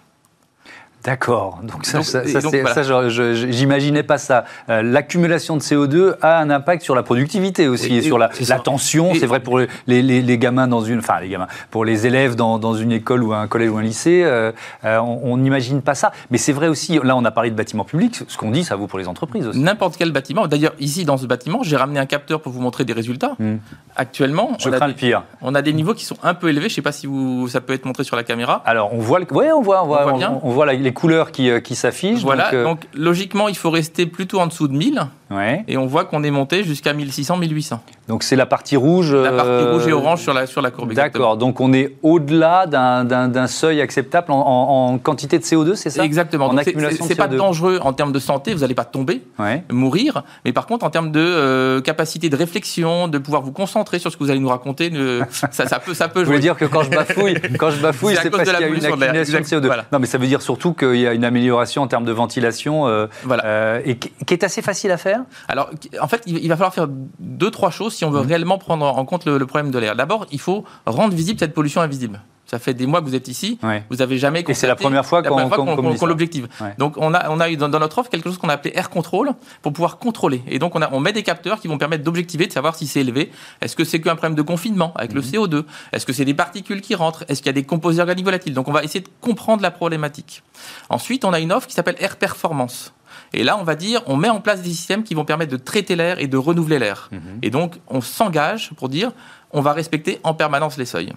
D'accord. 1.07 1.61
Donc 1.63 1.87
ça, 1.87 2.03
ça, 2.03 2.25
j'imaginais 2.25 4.03
pas 4.03 4.19
ça. 4.19 4.45
Euh, 4.69 4.83
l'accumulation 4.83 5.57
de 5.57 5.63
CO2 5.63 6.17
a 6.21 6.41
un 6.41 6.51
impact 6.51 6.83
sur 6.83 6.97
la 6.97 7.05
productivité 7.05 7.69
aussi, 7.69 7.99
et, 7.99 8.03
sur 8.03 8.19
la, 8.19 8.29
tension. 8.59 9.15
C'est 9.15 9.27
vrai 9.27 9.39
pour 9.39 9.61
les, 9.87 10.39
gamins 10.39 10.67
dans 10.67 10.81
une, 10.81 10.99
enfin 10.99 11.21
les 11.21 11.29
gamins, 11.29 11.47
pour 11.71 11.85
les 11.85 12.09
élèves 12.09 12.35
dans, 12.35 12.75
une 12.75 12.91
école 12.91 13.23
ou 13.23 13.33
un 13.33 13.47
collège 13.47 13.71
ou 13.71 13.79
un 13.79 13.83
lycée, 13.83 14.23
euh, 14.25 14.51
euh, 14.85 14.99
on 14.99 15.37
n'imagine 15.37 15.81
pas 15.81 15.95
ça. 15.95 16.11
Mais 16.33 16.39
c'est 16.39 16.53
vrai 16.53 16.67
aussi. 16.67 16.99
Là, 17.05 17.15
on 17.17 17.25
a 17.25 17.31
parlé 17.31 17.51
de 17.51 17.55
bâtiments 17.55 17.85
publics. 17.85 18.23
Ce 18.27 18.37
qu'on 18.37 18.51
dit, 18.51 18.65
ça 18.65 18.75
vaut 18.75 18.89
pour 18.89 18.99
les 18.99 19.07
entreprises 19.07 19.47
aussi. 19.47 19.61
N'importe 19.61 19.97
quel 19.97 20.11
bâtiment. 20.11 20.49
D'ailleurs, 20.49 20.75
ici 20.81 21.05
dans 21.05 21.19
ce 21.19 21.27
bâtiment, 21.27 21.63
j'ai 21.63 21.77
ramené 21.77 22.01
un 22.01 22.07
capteur 22.07 22.41
pour 22.41 22.51
vous 22.51 22.61
montrer 22.61 22.85
des 22.85 22.93
résultats. 22.93 23.37
Hmm. 23.39 23.59
Actuellement, 23.95 24.55
je 24.59 24.69
on 24.69 24.73
crains 24.73 24.89
le 24.89 24.95
pire. 24.95 25.23
On 25.41 25.55
a 25.55 25.63
des 25.63 25.73
niveaux 25.73 25.95
qui 25.95 26.05
sont 26.05 26.17
un 26.25 26.35
peu 26.35 26.49
élevés. 26.49 26.69
Je 26.69 26.75
sais 26.75 26.83
pas 26.83 26.91
si 26.91 27.07
vous, 27.07 27.47
ça 27.47 27.61
peut 27.61 27.75
être 27.75 27.85
montré 27.85 28.03
sur 28.03 28.17
la 28.17 28.25
caméra. 28.25 28.61
Alors, 28.67 28.93
on 28.93 28.99
voit, 28.99 29.21
le, 29.21 29.33
ouais, 29.33 29.53
on 29.53 29.63
voit, 29.63 29.85
on 29.85 29.87
voit, 29.87 30.41
on 30.43 30.51
voit, 30.51 30.67
les 30.73 30.96
couleurs 30.97 31.31
qui, 31.31 31.50
euh, 31.50 31.61
qui 31.61 31.76
s'affichent. 31.76 32.23
Voilà, 32.23 32.53
euh, 32.53 32.65
donc, 32.65 32.81
logiquement, 32.95 33.49
il 33.49 33.57
faut 33.57 33.71
rester 33.71 34.07
plutôt 34.07 34.41
en 34.41 34.47
dessous 34.47 34.67
de 34.67 34.76
1000. 34.76 35.03
Ouais. 35.31 35.62
Et 35.69 35.76
on 35.76 35.87
voit 35.87 36.07
qu'on 36.07 36.25
est 36.25 36.31
monté 36.31 36.65
jusqu'à 36.65 36.93
1600, 36.93 37.37
1800. 37.37 37.83
Donc 38.09 38.23
c'est 38.23 38.37
la 38.37 38.47
partie 38.47 38.77
rouge. 38.77 39.13
La 39.13 39.33
partie 39.33 39.51
euh, 39.51 39.73
rouge 39.73 39.87
et 39.89 39.93
orange 39.93 40.23
sur 40.23 40.33
la, 40.33 40.47
sur 40.47 40.63
la 40.63 40.71
courbe. 40.71 40.93
D'accord, 40.93 41.37
donc 41.37 41.61
on 41.61 41.73
est 41.73 41.97
au-delà 42.03 42.67
d'un 42.67 43.47
seuil 43.47 43.81
acceptable 43.81 44.29
en, 44.31 44.99
quantité 45.02 45.39
de 45.39 45.45
CO2, 45.45 45.75
c'est 45.75 45.91
ça? 45.91 46.04
Exactement. 46.04 46.54
C'est 46.63 47.17
pas 47.17 47.28
dangereux 47.28 47.80
en 47.83 47.93
termes 47.93 48.13
de 48.13 48.19
santé, 48.19 48.54
vous 48.54 48.61
n'allez 48.61 48.75
pas 48.75 48.85
tomber, 48.85 49.23
mourir, 49.71 50.23
mais 50.45 50.52
par 50.52 50.67
contre 50.67 50.85
en 50.85 50.91
termes 50.91 51.11
de 51.11 51.80
capacité 51.80 52.28
de 52.28 52.37
réflexion, 52.37 53.09
de 53.09 53.19
pouvoir 53.19 53.43
vous 53.43 53.52
concentrer 53.52 53.99
sur 53.99 54.11
ce 54.11 54.17
que 54.17 54.25
vous 54.25 54.30
allez 54.30 54.41
nous 54.41 54.49
raconter, 54.49 54.93
ça, 55.30 55.67
ça, 55.67 55.78
peut, 55.78 55.95
ça 55.95 56.09
peut 56.09 56.21
jouer. 56.21 56.25
Vous 56.25 56.30
voulez 56.33 56.41
dire 56.41 56.57
que 56.57 56.65
quand 56.65 56.83
je 56.83 56.91
bafouille, 56.91 57.35
quand 57.59 57.71
je 57.71 57.80
bafouille, 57.80 58.17
c'est 58.21 58.30
parce 58.30 58.45
qu'il 58.45 58.52
y 58.52 58.65
a 58.65 58.69
une 58.69 58.85
accumulation 58.85 59.61
de, 59.61 59.69
CO2. 59.69 59.83
Non, 59.93 59.99
mais 59.99 60.07
ça 60.07 60.19
veut 60.19 60.26
dire 60.26 60.43
surtout 60.43 60.73
qu'il 60.73 60.97
y 60.97 61.07
a 61.07 61.13
une 61.13 61.25
amélioration 61.25 61.83
en 61.83 61.89
termes 61.89 62.04
de 62.04 62.13
ventilation 62.13 62.87
euh, 62.87 63.07
euh, 63.45 63.80
et 63.85 63.97
qui 63.97 64.11
est 64.28 64.45
assez 64.45 64.63
facile 64.63 64.91
à 64.91 64.97
faire? 64.97 65.23
Alors, 65.49 65.71
en 66.00 66.09
fait, 66.09 66.23
il 66.26 66.49
va 66.49 66.57
falloir 66.57 66.75
faire 66.75 66.89
deux, 67.19 67.50
trois 67.50 67.71
choses 67.71 67.96
si 67.97 68.04
on 68.04 68.11
veut 68.11 68.23
mmh. 68.23 68.28
réellement 68.28 68.59
prendre 68.59 68.87
en 68.87 69.04
compte 69.04 69.25
le, 69.25 69.39
le 69.39 69.47
problème 69.47 69.71
de 69.71 69.78
l'air. 69.78 69.97
D'abord, 69.97 70.26
il 70.30 70.41
faut 70.41 70.65
rendre 70.87 71.15
visible 71.15 71.39
cette 71.39 71.54
pollution 71.54 71.80
invisible. 71.80 72.21
Ça 72.47 72.61
fait 72.61 72.75
des 72.75 72.87
mois 72.87 73.00
que 73.00 73.06
vous 73.06 73.17
êtes 73.17 73.26
ici, 73.26 73.59
vous 73.91 74.02
avez 74.02 74.19
jamais 74.19 74.45
Et 74.47 74.54
c'est 74.54 74.69
la 74.69 74.76
première 74.76 75.04
fois 75.04 75.23
qu'on 75.23 76.06
l'objective. 76.06 76.47
Donc 76.78 76.95
on 76.97 77.13
a, 77.13 77.28
on 77.28 77.41
a 77.41 77.50
eu 77.50 77.56
dans, 77.56 77.69
notre 77.69 77.99
offre 77.99 78.09
quelque 78.09 78.28
chose 78.28 78.39
qu'on 78.39 78.49
a 78.49 78.52
appelé 78.52 78.73
air 78.76 78.89
control 78.89 79.32
pour 79.63 79.73
pouvoir 79.73 79.99
contrôler. 79.99 80.43
Et 80.47 80.61
donc 80.61 80.76
on, 80.76 80.82
a, 80.82 80.89
on 80.93 81.00
met 81.00 81.13
des 81.13 81.25
capteurs 81.25 81.61
qui 81.61 81.67
vont 81.67 81.76
permettre 81.76 82.04
d'objectiver, 82.04 82.47
de 82.47 82.52
savoir 82.52 82.76
si 82.76 82.87
c'est 82.87 83.00
élevé. 83.00 83.32
Est-ce 83.61 83.75
que 83.75 83.82
c'est 83.82 84.00
qu'un 84.00 84.15
problème 84.15 84.37
de 84.37 84.43
confinement 84.43 84.93
avec 84.95 85.13
le 85.13 85.23
mhm. 85.23 85.26
CO2 85.26 85.65
Est-ce 85.93 86.06
que 86.06 86.13
c'est 86.13 86.25
des 86.25 86.35
particules 86.35 86.80
qui 86.80 86.95
rentrent? 86.95 87.25
Est-ce 87.28 87.41
qu'il 87.41 87.47
y 87.47 87.50
a 87.50 87.52
des 87.52 87.65
composés 87.65 88.00
organiques 88.00 88.25
volatiles? 88.25 88.54
Donc 88.54 88.69
on 88.69 88.73
va 88.73 88.85
essayer 88.85 89.00
de 89.00 89.11
comprendre 89.21 89.63
la 89.63 89.73
problématique. 89.73 90.45
Ensuite, 90.89 91.25
on 91.25 91.32
a 91.32 91.41
une 91.41 91.52
offre 91.52 91.67
qui 91.67 91.75
s'appelle 91.75 91.97
Air 91.99 92.17
Performance. 92.17 92.93
Et 93.32 93.45
là, 93.45 93.58
on 93.58 93.65
va 93.65 93.75
dire, 93.75 94.02
on 94.06 94.17
met 94.17 94.28
en 94.28 94.41
place 94.41 94.62
des 94.62 94.71
systèmes 94.71 95.02
qui 95.02 95.15
vont 95.15 95.25
permettre 95.25 95.52
de 95.52 95.56
traiter 95.56 95.97
l'air 95.97 96.19
et 96.19 96.26
de 96.26 96.36
renouveler 96.36 96.78
l'air. 96.78 97.08
Mhm. 97.12 97.21
Et 97.43 97.50
donc, 97.50 97.78
on 97.89 98.00
s'engage 98.00 98.71
pour 98.76 98.89
dire, 98.89 99.12
on 99.52 99.60
va 99.60 99.73
respecter 99.73 100.21
en 100.23 100.34
permanence 100.34 100.76
les 100.76 100.86
seuils. 100.86 101.12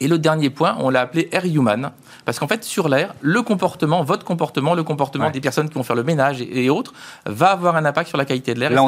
Et 0.00 0.08
le 0.08 0.18
dernier 0.18 0.50
point, 0.50 0.76
on 0.80 0.90
l'a 0.90 1.00
appelé 1.02 1.28
air 1.32 1.44
human, 1.44 1.92
parce 2.24 2.38
qu'en 2.38 2.48
fait, 2.48 2.64
sur 2.64 2.88
l'air, 2.88 3.14
le 3.20 3.42
comportement, 3.42 4.02
votre 4.02 4.24
comportement, 4.24 4.74
le 4.74 4.82
comportement 4.82 5.30
des 5.30 5.40
personnes 5.40 5.68
qui 5.68 5.74
vont 5.74 5.82
faire 5.82 5.96
le 5.96 6.04
ménage 6.04 6.40
et, 6.40 6.70
autres, 6.70 6.92
va 7.26 7.50
avoir 7.50 7.76
un 7.76 7.84
impact 7.84 8.08
sur 8.08 8.18
la 8.18 8.24
qualité 8.24 8.54
de 8.54 8.60
l'air. 8.60 8.70
Là, 8.70 8.82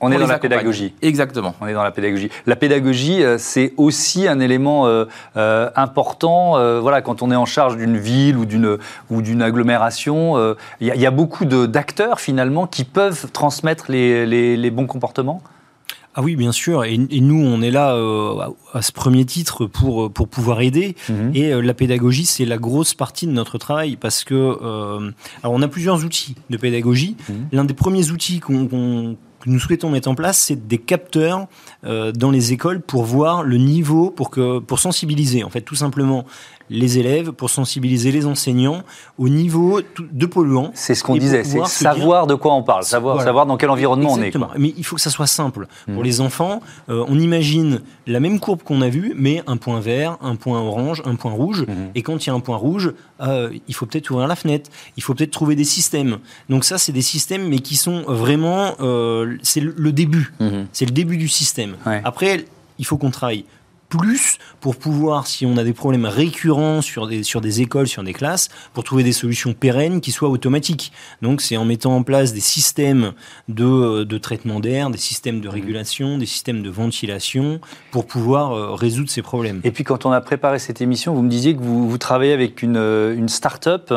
on, 0.00 0.10
est 0.10 0.18
dans 0.18 0.26
la 0.26 0.38
pédagogie. 0.38 0.94
Exactement. 1.02 1.54
On 1.60 1.66
est 1.66 1.74
dans 1.74 1.82
la 1.82 1.90
pédagogie. 1.90 2.30
La 2.46 2.56
pédagogie, 2.56 3.22
euh, 3.22 3.36
c'est 3.38 3.74
aussi 3.76 4.26
un 4.26 4.40
élément 4.40 4.86
euh, 4.86 5.04
euh, 5.36 5.70
important. 5.76 6.52
voilà, 6.80 7.02
quand 7.02 7.22
on 7.22 7.30
est 7.30 7.36
en 7.36 7.46
charge 7.46 7.76
d'une 7.76 7.98
ville 7.98 8.36
ou 8.36 8.44
d'une 8.44 8.78
ou 9.10 9.22
d'une 9.22 9.42
agglomération, 9.42 10.56
il 10.80 10.86
y, 10.86 11.06
a 11.06 11.10
beaucoup 11.10 11.44
d'acteurs 11.44 12.20
finalement 12.20 12.66
qui 12.66 12.84
peuvent 12.84 13.30
transmettre 13.32 13.86
les 13.90 14.70
bons 14.70 14.86
comportements. 14.86 15.42
Ah 16.14 16.22
oui, 16.22 16.36
bien 16.36 16.52
sûr. 16.52 16.84
Et, 16.84 16.98
nous, 16.98 17.42
on 17.42 17.62
est 17.62 17.70
là 17.70 17.94
euh, 17.94 18.48
à 18.74 18.82
ce 18.82 18.92
premier 18.92 19.24
titre 19.24 19.66
pour, 19.66 20.12
pour 20.12 20.28
pouvoir 20.28 20.60
aider. 20.60 20.94
Mhm. 21.08 21.30
Et 21.34 21.52
euh, 21.52 21.62
la 21.62 21.72
pédagogie, 21.74 22.26
c'est 22.26 22.44
la 22.44 22.58
grosse 22.58 22.94
partie 22.94 23.26
de 23.26 23.32
notre 23.32 23.56
travail 23.56 23.96
parce 23.96 24.24
que 24.24 24.34
euh, 24.34 25.10
alors 25.42 25.54
on 25.54 25.62
a 25.62 25.68
plusieurs 25.68 26.04
outils 26.04 26.34
de 26.50 26.56
pédagogie. 26.56 27.16
Mhm. 27.28 27.48
L'un 27.52 27.64
des 27.64 27.74
premiers 27.74 28.10
outils 28.10 28.40
qu'on 28.40 29.16
que 29.40 29.50
nous 29.50 29.58
souhaitons 29.58 29.90
mettre 29.90 30.08
en 30.08 30.14
place, 30.14 30.38
c'est 30.38 30.68
des 30.68 30.78
capteurs 30.78 31.48
dans 31.82 32.30
les 32.30 32.52
écoles 32.52 32.80
pour 32.80 33.02
voir 33.02 33.42
le 33.42 33.56
niveau, 33.56 34.10
pour 34.10 34.30
que 34.30 34.60
pour 34.60 34.78
sensibiliser 34.78 35.42
en 35.42 35.50
fait 35.50 35.62
tout 35.62 35.74
simplement 35.74 36.26
les 36.72 36.98
élèves, 36.98 37.32
pour 37.32 37.50
sensibiliser 37.50 38.10
les 38.10 38.26
enseignants 38.26 38.82
au 39.18 39.28
niveau 39.28 39.80
de 40.00 40.26
polluants. 40.26 40.70
C'est 40.74 40.94
ce 40.94 41.04
qu'on 41.04 41.16
disait, 41.16 41.44
c'est 41.44 41.64
savoir 41.66 42.26
de 42.26 42.34
quoi 42.34 42.54
on 42.54 42.62
parle, 42.62 42.84
savoir, 42.84 43.22
savoir 43.22 43.46
dans 43.46 43.56
quel 43.56 43.70
environnement 43.70 44.12
on 44.12 44.22
est. 44.22 44.34
Mais 44.58 44.74
il 44.76 44.84
faut 44.84 44.96
que 44.96 45.02
ça 45.02 45.10
soit 45.10 45.26
simple. 45.26 45.66
Pour 45.86 46.02
mmh. 46.02 46.04
les 46.04 46.20
enfants, 46.20 46.60
euh, 46.88 47.04
on 47.08 47.18
imagine 47.18 47.80
la 48.06 48.20
même 48.20 48.40
courbe 48.40 48.62
qu'on 48.62 48.80
a 48.80 48.88
vue, 48.88 49.12
mais 49.16 49.42
un 49.46 49.56
point 49.56 49.80
vert, 49.80 50.16
un 50.22 50.36
point 50.36 50.60
orange, 50.60 51.02
un 51.04 51.14
point 51.14 51.32
rouge. 51.32 51.62
Mmh. 51.62 51.72
Et 51.94 52.02
quand 52.02 52.24
il 52.24 52.28
y 52.28 52.30
a 52.30 52.34
un 52.34 52.40
point 52.40 52.56
rouge, 52.56 52.92
euh, 53.20 53.50
il 53.68 53.74
faut 53.74 53.86
peut-être 53.86 54.10
ouvrir 54.10 54.26
la 54.26 54.36
fenêtre, 54.36 54.70
il 54.96 55.02
faut 55.02 55.14
peut-être 55.14 55.30
trouver 55.30 55.54
des 55.54 55.64
systèmes. 55.64 56.18
Donc 56.48 56.64
ça, 56.64 56.78
c'est 56.78 56.92
des 56.92 57.02
systèmes, 57.02 57.48
mais 57.48 57.58
qui 57.58 57.76
sont 57.76 58.02
vraiment... 58.06 58.74
Euh, 58.80 59.36
c'est 59.42 59.60
le, 59.60 59.92
début. 59.92 60.32
Mmh. 60.40 60.62
C'est 60.72 60.86
le 60.86 60.92
début 60.92 61.18
du 61.18 61.28
système. 61.28 61.76
Après, 62.04 62.46
il 62.78 62.86
faut 62.86 62.96
qu'on 62.96 63.10
travaille 63.10 63.44
plus 63.92 64.38
pour 64.60 64.76
pouvoir, 64.76 65.26
si 65.26 65.44
on 65.44 65.58
a 65.58 65.64
des 65.64 65.74
problèmes 65.74 66.06
récurrents 66.06 66.80
sur 66.80 67.06
des, 67.06 67.22
sur 67.22 67.42
des 67.42 67.60
écoles, 67.60 67.86
sur 67.86 68.02
des 68.02 68.14
classes, 68.14 68.48
pour 68.72 68.84
trouver 68.84 69.02
des 69.02 69.12
solutions 69.12 69.52
pérennes 69.52 70.00
qui 70.00 70.12
soient 70.12 70.30
automatiques. 70.30 70.92
Donc 71.20 71.42
c'est 71.42 71.58
en 71.58 71.66
mettant 71.66 71.94
en 71.94 72.02
place 72.02 72.32
des 72.32 72.40
systèmes 72.40 73.12
de, 73.48 74.04
de 74.04 74.18
traitement 74.18 74.60
d'air, 74.60 74.88
des 74.88 74.96
systèmes 74.96 75.40
de 75.42 75.48
régulation, 75.48 76.16
des 76.16 76.26
systèmes 76.26 76.62
de 76.62 76.70
ventilation 76.70 77.60
pour 77.90 78.06
pouvoir 78.06 78.52
euh, 78.52 78.74
résoudre 78.74 79.10
ces 79.10 79.20
problèmes. 79.20 79.60
Et 79.62 79.72
puis 79.72 79.84
quand 79.84 80.06
on 80.06 80.12
a 80.12 80.22
préparé 80.22 80.58
cette 80.58 80.80
émission, 80.80 81.14
vous 81.14 81.22
me 81.22 81.28
disiez 81.28 81.54
que 81.54 81.60
vous, 81.60 81.86
vous 81.86 81.98
travaillez 81.98 82.32
avec 82.32 82.62
une, 82.62 82.78
une 82.78 83.28
start-up 83.28 83.92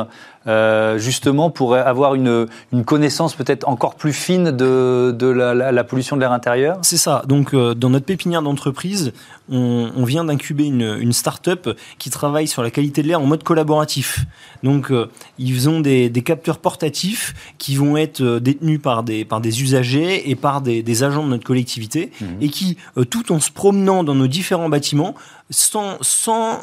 euh, 0.48 1.00
justement 1.00 1.50
pour 1.50 1.76
avoir 1.76 2.14
une, 2.14 2.46
une 2.72 2.86
connaissance 2.86 3.34
peut-être 3.34 3.68
encore 3.68 3.96
plus 3.96 4.14
fine 4.14 4.52
de, 4.52 5.12
de 5.18 5.26
la, 5.26 5.56
la, 5.56 5.72
la 5.72 5.84
pollution 5.84 6.16
de 6.16 6.22
l'air 6.22 6.32
intérieur? 6.32 6.78
C'est 6.84 6.98
ça. 6.98 7.24
Donc, 7.28 7.54
euh, 7.54 7.74
dans 7.74 7.90
notre 7.90 8.06
pépinière 8.06 8.44
d'entreprise, 8.44 9.12
on, 9.50 9.90
on, 9.96 10.06
vient 10.06 10.24
d'incuber 10.24 10.66
une, 10.66 10.98
une 11.00 11.14
start-up 11.14 11.70
qui 11.98 12.12
travaille 12.12 12.48
sur 12.48 12.62
la 12.62 12.70
qualité 12.70 13.02
de 13.02 13.08
l'air 13.08 13.22
en 13.22 13.26
mode 13.26 13.44
collaboratif. 13.44 14.20
Donc, 14.62 14.92
euh, 14.92 15.10
ils 15.40 15.68
ont 15.68 15.80
des, 15.80 16.10
des, 16.12 16.22
capteurs 16.22 16.60
portatifs 16.60 17.34
qui 17.58 17.76
vont 17.76 17.98
être 17.98 18.38
détenus 18.38 18.80
par 18.80 19.02
des, 19.02 19.26
par 19.26 19.42
des 19.42 19.64
usagers 19.64 20.30
et 20.30 20.36
par 20.36 20.62
des, 20.62 20.84
des 20.84 21.04
agents 21.04 21.24
de 21.24 21.30
notre 21.30 21.44
collectivité 21.44 22.12
mmh. 22.22 22.26
et 22.42 22.50
qui, 22.50 22.78
tout 23.10 23.32
en 23.32 23.40
se 23.40 23.50
promenant 23.52 24.04
dans 24.04 24.16
nos 24.16 24.28
différents 24.28 24.70
bâtiments, 24.70 25.16
sans, 25.50 25.98
sans 26.02 26.62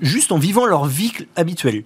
juste 0.00 0.32
en 0.32 0.38
vivant 0.38 0.64
leur 0.66 0.86
vie 0.86 1.12
habituelle 1.36 1.84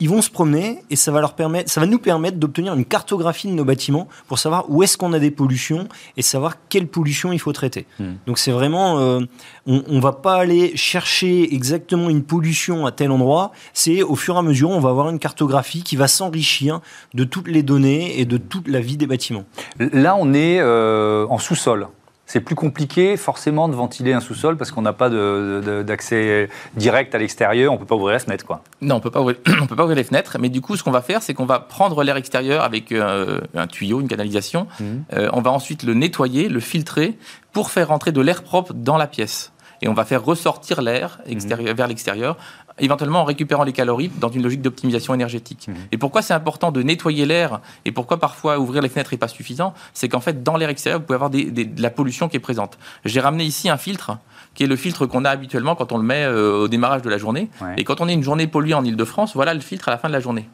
ils 0.00 0.08
vont 0.08 0.22
se 0.22 0.30
promener 0.30 0.82
et 0.90 0.96
ça 0.96 1.12
va 1.12 1.20
leur 1.20 1.34
permettre, 1.34 1.70
ça 1.70 1.80
va 1.80 1.86
nous 1.86 1.98
permettre 1.98 2.38
d'obtenir 2.38 2.74
une 2.74 2.84
cartographie 2.84 3.48
de 3.48 3.52
nos 3.52 3.64
bâtiments 3.64 4.08
pour 4.26 4.38
savoir 4.38 4.64
où 4.68 4.82
est-ce 4.82 4.96
qu'on 4.96 5.12
a 5.12 5.18
des 5.18 5.30
pollutions 5.30 5.88
et 6.16 6.22
savoir 6.22 6.54
quelle 6.68 6.86
pollution 6.86 7.32
il 7.32 7.38
faut 7.38 7.52
traiter. 7.52 7.86
Mmh. 7.98 8.04
Donc 8.26 8.38
c'est 8.38 8.50
vraiment, 8.50 8.98
euh, 8.98 9.20
on, 9.66 9.82
on 9.86 10.00
va 10.00 10.12
pas 10.12 10.36
aller 10.36 10.76
chercher 10.76 11.54
exactement 11.54 12.08
une 12.08 12.22
pollution 12.22 12.86
à 12.86 12.92
tel 12.92 13.10
endroit. 13.10 13.52
C'est 13.74 14.02
au 14.02 14.16
fur 14.16 14.36
et 14.36 14.38
à 14.38 14.42
mesure, 14.42 14.70
on 14.70 14.80
va 14.80 14.90
avoir 14.90 15.10
une 15.10 15.18
cartographie 15.18 15.82
qui 15.82 15.96
va 15.96 16.08
s'enrichir 16.08 16.80
de 17.14 17.24
toutes 17.24 17.48
les 17.48 17.62
données 17.62 18.18
et 18.18 18.24
de 18.24 18.38
toute 18.38 18.68
la 18.68 18.80
vie 18.80 18.96
des 18.96 19.06
bâtiments. 19.06 19.44
Là, 19.78 20.16
on 20.18 20.32
est 20.32 20.60
euh, 20.60 21.26
en 21.28 21.38
sous-sol 21.38 21.88
c'est 22.30 22.40
plus 22.40 22.54
compliqué 22.54 23.16
forcément 23.16 23.68
de 23.68 23.74
ventiler 23.74 24.12
un 24.12 24.20
sous-sol 24.20 24.56
parce 24.56 24.70
qu'on 24.70 24.82
n'a 24.82 24.92
pas 24.92 25.10
d'accès 25.10 26.48
direct 26.76 27.12
à 27.12 27.18
l'extérieur, 27.18 27.72
on 27.72 27.74
ne 27.74 27.80
peut 27.80 27.86
pas 27.86 27.96
ouvrir 27.96 28.12
la 28.12 28.20
fenêtre. 28.20 28.46
Quoi. 28.46 28.62
Non, 28.80 28.94
on 28.94 28.98
ne 28.98 29.02
peut 29.02 29.10
pas 29.10 29.82
ouvrir 29.82 29.96
les 29.96 30.04
fenêtres, 30.04 30.36
mais 30.38 30.48
du 30.48 30.60
coup, 30.60 30.76
ce 30.76 30.84
qu'on 30.84 30.92
va 30.92 31.02
faire, 31.02 31.24
c'est 31.24 31.34
qu'on 31.34 31.44
va 31.44 31.58
prendre 31.58 32.04
l'air 32.04 32.16
extérieur 32.16 32.62
avec 32.62 32.92
euh, 32.92 33.40
un 33.56 33.66
tuyau, 33.66 34.00
une 34.00 34.06
canalisation, 34.06 34.68
mmh. 34.78 34.84
euh, 35.14 35.28
on 35.32 35.40
va 35.40 35.50
ensuite 35.50 35.82
le 35.82 35.94
nettoyer, 35.94 36.48
le 36.48 36.60
filtrer 36.60 37.18
pour 37.52 37.72
faire 37.72 37.88
rentrer 37.88 38.12
de 38.12 38.20
l'air 38.20 38.44
propre 38.44 38.74
dans 38.74 38.96
la 38.96 39.08
pièce 39.08 39.50
et 39.82 39.88
on 39.88 39.94
va 39.94 40.04
faire 40.04 40.24
ressortir 40.24 40.82
l'air 40.82 41.18
mmh. 41.28 41.72
vers 41.72 41.88
l'extérieur 41.88 42.36
éventuellement 42.80 43.20
en 43.20 43.24
récupérant 43.24 43.64
les 43.64 43.72
calories 43.72 44.10
dans 44.20 44.28
une 44.28 44.42
logique 44.42 44.62
d'optimisation 44.62 45.14
énergétique. 45.14 45.68
Mmh. 45.68 45.72
Et 45.92 45.98
pourquoi 45.98 46.22
c'est 46.22 46.34
important 46.34 46.72
de 46.72 46.82
nettoyer 46.82 47.26
l'air 47.26 47.60
et 47.84 47.92
pourquoi 47.92 48.18
parfois 48.18 48.58
ouvrir 48.58 48.82
les 48.82 48.88
fenêtres 48.88 49.12
n'est 49.12 49.18
pas 49.18 49.28
suffisant? 49.28 49.74
C'est 49.94 50.08
qu'en 50.08 50.20
fait, 50.20 50.42
dans 50.42 50.56
l'air 50.56 50.68
extérieur, 50.68 51.00
vous 51.00 51.06
pouvez 51.06 51.16
avoir 51.16 51.30
des, 51.30 51.44
des, 51.50 51.64
de 51.64 51.82
la 51.82 51.90
pollution 51.90 52.28
qui 52.28 52.36
est 52.36 52.40
présente. 52.40 52.78
J'ai 53.04 53.20
ramené 53.20 53.44
ici 53.44 53.68
un 53.68 53.76
filtre 53.76 54.18
qui 54.54 54.64
est 54.64 54.66
le 54.66 54.76
filtre 54.76 55.06
qu'on 55.06 55.24
a 55.24 55.30
habituellement 55.30 55.74
quand 55.76 55.92
on 55.92 55.98
le 55.98 56.02
met 56.02 56.24
euh, 56.24 56.62
au 56.64 56.68
démarrage 56.68 57.02
de 57.02 57.10
la 57.10 57.18
journée. 57.18 57.50
Ouais. 57.60 57.74
Et 57.76 57.84
quand 57.84 58.00
on 58.00 58.08
est 58.08 58.14
une 58.14 58.22
journée 58.24 58.46
polluée 58.46 58.74
en 58.74 58.84
Ile-de-France, 58.84 59.34
voilà 59.34 59.54
le 59.54 59.60
filtre 59.60 59.88
à 59.88 59.92
la 59.92 59.98
fin 59.98 60.08
de 60.08 60.12
la 60.12 60.20
journée. 60.20 60.48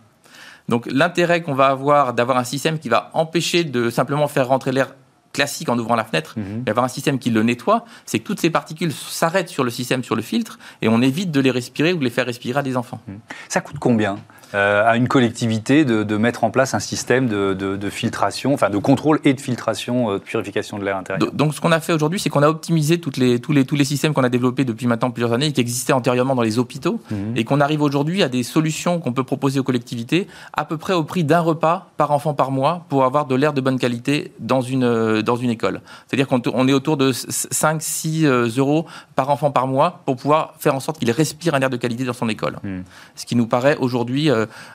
Donc 0.69 0.87
l'intérêt 0.91 1.43
qu'on 1.43 1.55
va 1.55 1.67
avoir 1.69 2.13
d'avoir 2.13 2.39
un 2.39 2.45
système 2.45 2.79
qui 2.79 2.89
va 2.89 3.11
empêcher 3.15 3.65
de 3.65 3.89
simplement 3.89 4.27
faire 4.29 4.49
rentrer 4.49 4.73
l'air 4.73 4.95
classique 5.37 5.69
en 5.69 5.79
ouvrant 5.79 5.95
la 5.95 6.05
fenêtre, 6.05 6.35
mmh. 6.37 6.43
mais 6.65 6.71
avoir 6.71 6.85
un 6.85 6.89
système 6.89 7.19
qui 7.19 7.31
le 7.31 7.43
nettoie, 7.43 7.85
c'est 8.07 8.19
que 8.19 8.25
toutes 8.25 8.41
ces 8.41 8.51
particules 8.51 8.93
s'arrêtent 8.93 9.51
sur 9.51 9.65
le 9.65 9.71
système, 9.71 10.03
sur 10.03 10.17
le 10.17 10.23
filtre, 10.23 10.59
et 10.81 10.89
on 10.89 11.03
évite 11.03 11.31
de 11.31 11.41
les 11.41 11.51
respirer 11.51 11.93
ou 11.93 11.99
de 11.99 12.05
les 12.05 12.11
faire 12.11 12.27
respirer 12.27 12.59
à 12.59 12.63
des 12.63 12.77
enfants. 12.77 13.01
Ça 13.49 13.61
coûte 13.61 13.77
combien 13.79 14.19
euh, 14.55 14.89
à 14.89 14.97
une 14.97 15.09
collectivité 15.09 15.85
de, 15.85 16.05
de, 16.05 16.17
mettre 16.17 16.45
en 16.45 16.51
place 16.51 16.75
un 16.75 16.79
système 16.79 17.27
de, 17.27 17.53
de, 17.53 17.77
de, 17.77 17.91
filtration, 17.91 18.55
enfin 18.55 18.71
de 18.71 18.79
contrôle 18.79 19.21
et 19.25 19.35
de 19.35 19.41
filtration, 19.41 20.11
euh, 20.11 20.15
de 20.15 20.19
purification 20.19 20.79
de 20.79 20.85
l'air 20.85 20.97
intérieur. 20.97 21.33
Donc, 21.33 21.53
ce 21.55 21.61
qu'on 21.61 21.73
a 21.73 21.81
fait 21.81 21.93
aujourd'hui, 21.93 22.21
c'est 22.21 22.31
qu'on 22.31 22.43
a 22.43 22.49
optimisé 22.49 23.01
toutes 23.01 23.17
les, 23.17 23.41
tous, 23.41 23.53
les, 23.53 23.65
tous 23.65 23.75
les 23.75 23.85
systèmes 23.85 24.15
qu'on 24.15 24.23
a 24.23 24.29
développés 24.29 24.65
depuis 24.65 24.87
maintenant 24.87 25.11
plusieurs 25.11 25.33
années 25.33 25.47
et 25.47 25.53
qui 25.53 25.61
existaient 25.61 25.93
antérieurement 25.93 26.37
dans 26.37 26.43
les 26.43 26.59
hôpitaux, 26.61 27.01
mmh. 27.11 27.37
et 27.37 27.45
qu'on 27.45 27.61
arrive 27.61 27.83
aujourd'hui 27.83 28.23
à 28.23 28.29
des 28.29 28.45
solutions 28.45 29.01
qu'on 29.01 29.13
peut 29.13 29.25
proposer 29.25 29.59
aux 29.59 29.65
collectivités 29.65 30.29
à 30.53 30.65
peu 30.65 30.77
près 30.77 30.93
au 30.93 31.03
prix 31.03 31.25
d'un 31.25 31.41
repas 31.41 31.91
par 31.97 32.13
enfant 32.13 32.35
par 32.35 32.53
mois 32.53 32.85
pour 32.89 33.05
avoir 33.05 33.27
de 33.27 33.35
l'air 33.35 33.53
de 33.53 33.61
bonne 33.61 33.79
qualité 33.79 34.33
dans 34.39 34.61
une, 34.61 35.23
dans 35.23 35.37
une 35.37 35.51
école. 35.51 35.81
C'est-à-dire 36.07 36.29
qu'on 36.29 36.69
est 36.69 36.73
autour 36.73 36.97
de 36.97 37.11
5-6 37.11 38.25
euh, 38.25 38.49
euros 38.57 38.87
par 39.17 39.31
enfant 39.31 39.51
par 39.51 39.67
mois 39.67 40.03
pour 40.05 40.17
pouvoir 40.17 40.55
faire 40.59 40.75
en 40.75 40.81
sorte 40.81 40.99
qu'il 40.99 41.11
respire 41.11 41.55
un 41.55 41.61
air 41.61 41.71
de 41.71 41.77
qualité 41.77 42.05
dans 42.05 42.13
son 42.13 42.29
école. 42.29 42.59
Mmh. 42.63 42.81
Ce 43.17 43.27
qui 43.27 43.35
nous 43.35 43.47
paraît 43.47 43.77
aujourd'hui 43.79 44.31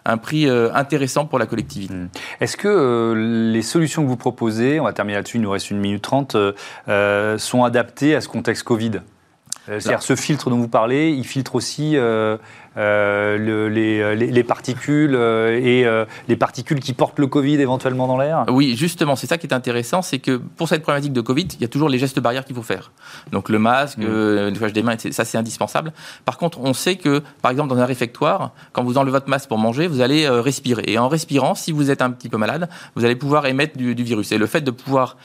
un 0.05 0.17
prix 0.17 0.47
euh, 0.47 0.73
intéressant 0.73 1.25
pour 1.25 1.39
la 1.39 1.45
collectivité. 1.45 1.93
Mmh. 1.93 2.09
Est-ce 2.39 2.57
que 2.57 2.67
euh, 2.67 3.51
les 3.51 3.61
solutions 3.61 4.03
que 4.03 4.07
vous 4.07 4.17
proposez, 4.17 4.79
on 4.79 4.85
va 4.85 4.93
terminer 4.93 5.17
là-dessus, 5.17 5.37
il 5.37 5.41
nous 5.41 5.51
reste 5.51 5.71
une 5.71 5.79
minute 5.79 6.01
trente, 6.01 6.35
euh, 6.35 7.37
sont 7.37 7.63
adaptées 7.63 8.15
à 8.15 8.21
ce 8.21 8.27
contexte 8.27 8.63
Covid? 8.63 9.01
C'est-à-dire 9.67 10.01
ce 10.01 10.15
filtre 10.15 10.49
dont 10.49 10.57
vous 10.57 10.67
parlez, 10.67 11.11
il 11.11 11.23
filtre 11.23 11.53
aussi 11.55 11.95
euh, 11.95 12.37
euh, 12.77 13.37
le, 13.37 13.69
les, 13.69 14.15
les, 14.15 14.31
les, 14.31 14.43
particules 14.43 15.13
euh, 15.13 15.59
et 15.61 15.85
les 16.27 16.35
particules 16.35 16.79
qui 16.79 16.93
portent 16.93 17.19
le 17.19 17.27
Covid 17.27 17.61
éventuellement 17.61 18.07
dans 18.07 18.17
l'air? 18.17 18.45
Oui, 18.49 18.75
justement, 18.75 19.15
c'est 19.15 19.27
ça 19.27 19.37
qui 19.37 19.45
est 19.45 19.53
intéressant, 19.53 20.01
c'est 20.01 20.19
que 20.19 20.37
pour 20.37 20.67
cette 20.67 20.81
problématique 20.81 21.13
de 21.13 21.21
Covid, 21.21 21.47
il 21.53 21.61
y 21.61 21.65
a 21.65 21.67
toujours 21.67 21.89
les 21.89 21.99
gestes 21.99 22.19
barrières 22.19 22.43
qu'il 22.43 22.55
faut 22.55 22.63
faire. 22.63 22.91
Donc 23.31 23.49
le 23.49 23.59
masque, 23.59 23.99
mmh. 23.99 24.05
le 24.05 24.49
nettoyage 24.49 24.73
des 24.73 24.83
mains, 24.83 24.95
ça 24.97 25.25
c'est 25.25 25.37
indispensable. 25.37 25.93
Par 26.25 26.37
contre, 26.37 26.59
on 26.59 26.73
sait 26.73 26.95
que, 26.95 27.21
par 27.41 27.51
exemple, 27.51 27.69
dans 27.69 27.79
un 27.79 27.85
réfectoire, 27.85 28.53
quand 28.73 28.83
vous 28.83 28.97
enlevez 28.97 29.11
votre 29.11 29.29
masque 29.29 29.47
pour 29.47 29.59
manger, 29.59 29.87
vous 29.87 30.01
allez 30.01 30.27
respirer. 30.27 30.83
Et 30.87 30.97
en 30.97 31.07
respirant, 31.07 31.53
si 31.53 31.71
vous 31.71 31.91
êtes 31.91 32.01
un 32.01 32.09
petit 32.09 32.29
peu 32.29 32.37
malade, 32.37 32.67
vous 32.95 33.05
allez 33.05 33.15
pouvoir 33.15 33.45
émettre 33.45 33.77
du, 33.77 33.93
du 33.93 34.03
virus. 34.03 34.31
Et 34.31 34.39
le 34.39 34.47
fait 34.47 34.61
de 34.61 34.71
pouvoir 34.71 35.17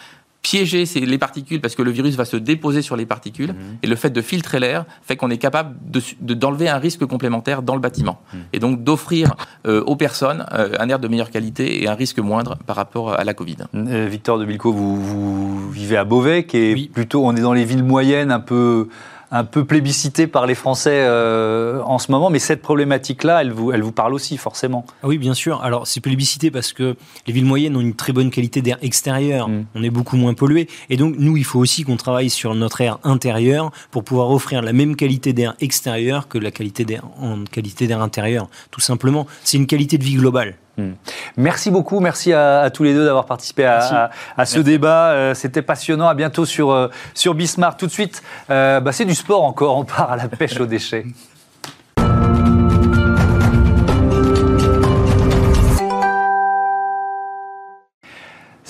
piéger 0.46 0.84
les 0.94 1.18
particules 1.18 1.60
parce 1.60 1.74
que 1.74 1.82
le 1.82 1.90
virus 1.90 2.14
va 2.14 2.24
se 2.24 2.36
déposer 2.36 2.80
sur 2.80 2.94
les 2.94 3.04
particules. 3.04 3.50
Mmh. 3.50 3.78
Et 3.82 3.88
le 3.88 3.96
fait 3.96 4.10
de 4.10 4.22
filtrer 4.22 4.60
l'air 4.60 4.84
fait 5.02 5.16
qu'on 5.16 5.28
est 5.28 5.38
capable 5.38 5.74
d'enlever 6.20 6.66
de, 6.66 6.70
un 6.70 6.78
risque 6.78 7.04
complémentaire 7.04 7.62
dans 7.62 7.74
le 7.74 7.80
bâtiment. 7.80 8.20
Mmh. 8.32 8.36
Et 8.52 8.60
donc 8.60 8.84
d'offrir 8.84 9.34
euh, 9.66 9.82
aux 9.82 9.96
personnes 9.96 10.46
euh, 10.52 10.68
un 10.78 10.88
air 10.88 11.00
de 11.00 11.08
meilleure 11.08 11.32
qualité 11.32 11.82
et 11.82 11.88
un 11.88 11.94
risque 11.94 12.20
moindre 12.20 12.58
par 12.64 12.76
rapport 12.76 13.18
à 13.18 13.24
la 13.24 13.34
Covid. 13.34 13.56
Euh, 13.74 14.06
Victor 14.08 14.38
de 14.38 14.44
Bilco, 14.44 14.72
vous, 14.72 15.02
vous, 15.02 15.68
vivez 15.68 15.96
à 15.96 16.04
Beauvais, 16.04 16.44
qui 16.44 16.58
est 16.58 16.74
oui. 16.74 16.90
plutôt, 16.94 17.26
on 17.26 17.34
est 17.34 17.40
dans 17.40 17.52
les 17.52 17.64
villes 17.64 17.82
moyennes 17.82 18.30
un 18.30 18.38
peu 18.38 18.88
un 19.30 19.44
peu 19.44 19.64
plébiscité 19.64 20.26
par 20.26 20.46
les 20.46 20.54
Français 20.54 21.04
euh, 21.04 21.80
en 21.82 21.98
ce 21.98 22.10
moment, 22.10 22.30
mais 22.30 22.38
cette 22.38 22.62
problématique-là, 22.62 23.42
elle 23.42 23.52
vous, 23.52 23.72
elle 23.72 23.82
vous 23.82 23.92
parle 23.92 24.14
aussi 24.14 24.36
forcément. 24.36 24.86
Ah 25.02 25.08
oui, 25.08 25.18
bien 25.18 25.34
sûr. 25.34 25.62
Alors 25.62 25.86
c'est 25.86 26.00
plébiscité 26.00 26.50
parce 26.50 26.72
que 26.72 26.96
les 27.26 27.32
villes 27.32 27.44
moyennes 27.44 27.76
ont 27.76 27.80
une 27.80 27.94
très 27.94 28.12
bonne 28.12 28.30
qualité 28.30 28.62
d'air 28.62 28.78
extérieur, 28.82 29.48
mmh. 29.48 29.66
on 29.74 29.82
est 29.82 29.90
beaucoup 29.90 30.16
moins 30.16 30.34
pollué, 30.34 30.68
et 30.90 30.96
donc 30.96 31.16
nous, 31.18 31.36
il 31.36 31.44
faut 31.44 31.58
aussi 31.58 31.84
qu'on 31.84 31.96
travaille 31.96 32.30
sur 32.30 32.54
notre 32.54 32.80
air 32.80 32.98
intérieur 33.04 33.70
pour 33.90 34.04
pouvoir 34.04 34.30
offrir 34.30 34.62
la 34.62 34.72
même 34.72 34.96
qualité 34.96 35.32
d'air 35.32 35.54
extérieur 35.60 36.28
que 36.28 36.38
la 36.38 36.50
qualité 36.50 36.84
d'air 36.84 37.04
en 37.20 37.44
qualité 37.44 37.86
d'air 37.86 38.00
intérieur. 38.00 38.48
Tout 38.70 38.80
simplement, 38.80 39.26
c'est 39.44 39.56
une 39.56 39.66
qualité 39.66 39.98
de 39.98 40.04
vie 40.04 40.14
globale. 40.14 40.56
Mmh. 40.76 40.90
Merci 41.38 41.70
beaucoup, 41.70 42.00
merci 42.00 42.32
à, 42.32 42.60
à 42.60 42.70
tous 42.70 42.82
les 42.82 42.92
deux 42.92 43.04
d'avoir 43.04 43.24
participé 43.24 43.64
à, 43.64 43.78
à, 44.04 44.10
à 44.36 44.44
ce 44.46 44.58
débat. 44.58 45.10
Euh, 45.10 45.34
C'était 45.34 45.62
passionnant. 45.62 46.08
À 46.08 46.14
bientôt 46.14 46.44
sur, 46.44 46.70
euh, 46.70 46.88
sur 47.14 47.34
Bismarck. 47.34 47.78
Tout 47.78 47.86
de 47.86 47.92
suite, 47.92 48.22
euh, 48.50 48.80
bah, 48.80 48.92
c'est 48.92 49.04
du 49.04 49.14
sport 49.14 49.44
encore. 49.44 49.76
On 49.78 49.84
part 49.84 50.12
à 50.12 50.16
la 50.16 50.28
pêche 50.28 50.60
aux 50.60 50.66
déchets. 50.66 51.06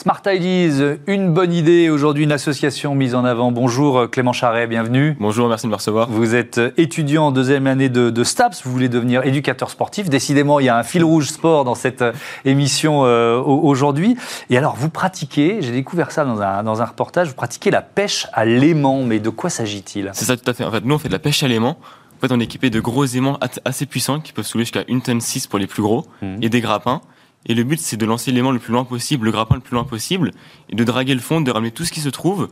Smart 0.07 0.23
Ideas, 0.25 0.99
une 1.09 1.35
bonne 1.35 1.53
idée. 1.53 1.91
Aujourd'hui, 1.91 2.23
une 2.23 2.31
association 2.31 2.95
mise 2.95 3.17
en 3.17 3.25
avant. 3.25 3.51
Bonjour 3.51 4.09
Clément 4.09 4.33
Charret, 4.33 4.69
bienvenue. 4.69 5.17
Bonjour, 5.19 5.49
merci 5.49 5.67
de 5.67 5.71
me 5.73 5.75
recevoir. 5.75 6.09
Vous 6.09 6.37
êtes 6.37 6.61
étudiant 6.77 7.27
en 7.27 7.33
deuxième 7.33 7.67
année 7.67 7.89
de, 7.89 8.11
de, 8.11 8.23
STAPS, 8.23 8.63
vous 8.63 8.71
voulez 8.71 8.89
devenir 8.89 9.25
éducateur 9.25 9.69
sportif. 9.69 10.09
Décidément, 10.09 10.61
il 10.61 10.67
y 10.67 10.69
a 10.69 10.79
un 10.79 10.85
fil 10.85 11.03
rouge 11.03 11.31
sport 11.31 11.65
dans 11.65 11.75
cette 11.75 12.05
émission 12.45 13.05
euh, 13.05 13.41
aujourd'hui. 13.41 14.17
Et 14.49 14.57
alors, 14.57 14.77
vous 14.77 14.91
pratiquez, 14.91 15.61
j'ai 15.61 15.73
découvert 15.73 16.13
ça 16.13 16.25
dans 16.25 16.41
un, 16.41 16.63
dans 16.63 16.81
un 16.83 16.85
reportage, 16.85 17.27
vous 17.27 17.35
pratiquez 17.35 17.73
la 17.73 17.83
pêche 17.83 18.29
à 18.33 18.45
l'aimant. 18.45 19.03
Mais 19.03 19.19
de 19.19 19.31
quoi 19.31 19.51
s'agit-il? 19.51 20.13
C'est 20.15 20.27
ça, 20.27 20.37
tout 20.37 20.49
à 20.49 20.55
fait. 20.55 20.63
En 20.63 20.71
fait, 20.71 20.85
nous, 20.85 20.95
on 20.95 20.99
fait 20.99 21.09
de 21.09 21.15
la 21.15 21.19
pêche 21.19 21.43
à 21.43 21.49
l'aimant. 21.49 21.79
En 22.17 22.21
fait, 22.21 22.33
on 22.33 22.39
est 22.39 22.45
équipé 22.45 22.71
de 22.71 22.79
gros 22.79 23.07
aimants 23.07 23.41
assez 23.65 23.87
puissants 23.87 24.21
qui 24.21 24.33
peuvent 24.33 24.47
soulever 24.47 24.67
jusqu'à 24.67 24.85
1 24.89 25.01
tonne 25.01 25.21
6 25.21 25.49
pour 25.49 25.59
les 25.59 25.67
plus 25.67 25.83
gros 25.83 26.07
mmh. 26.23 26.37
et 26.43 26.49
des 26.49 26.61
grappins. 26.61 27.01
Et 27.47 27.55
le 27.55 27.63
but, 27.63 27.79
c'est 27.79 27.97
de 27.97 28.05
lancer 28.05 28.33
l'aimant 28.33 28.51
le 28.51 28.59
plus 28.59 28.73
loin 28.73 28.85
possible, 28.85 29.27
le 29.27 29.33
grappin 29.33 29.55
le 29.55 29.61
plus 29.61 29.75
loin 29.75 29.85
possible, 29.85 30.33
et 30.69 30.75
de 30.75 30.85
draguer 30.85 31.15
le 31.15 31.21
fond, 31.21 31.41
de 31.41 31.51
ramener 31.51 31.71
tout 31.71 31.85
ce 31.85 31.93
qui 31.93 32.01
se 32.01 32.09
trouve. 32.09 32.49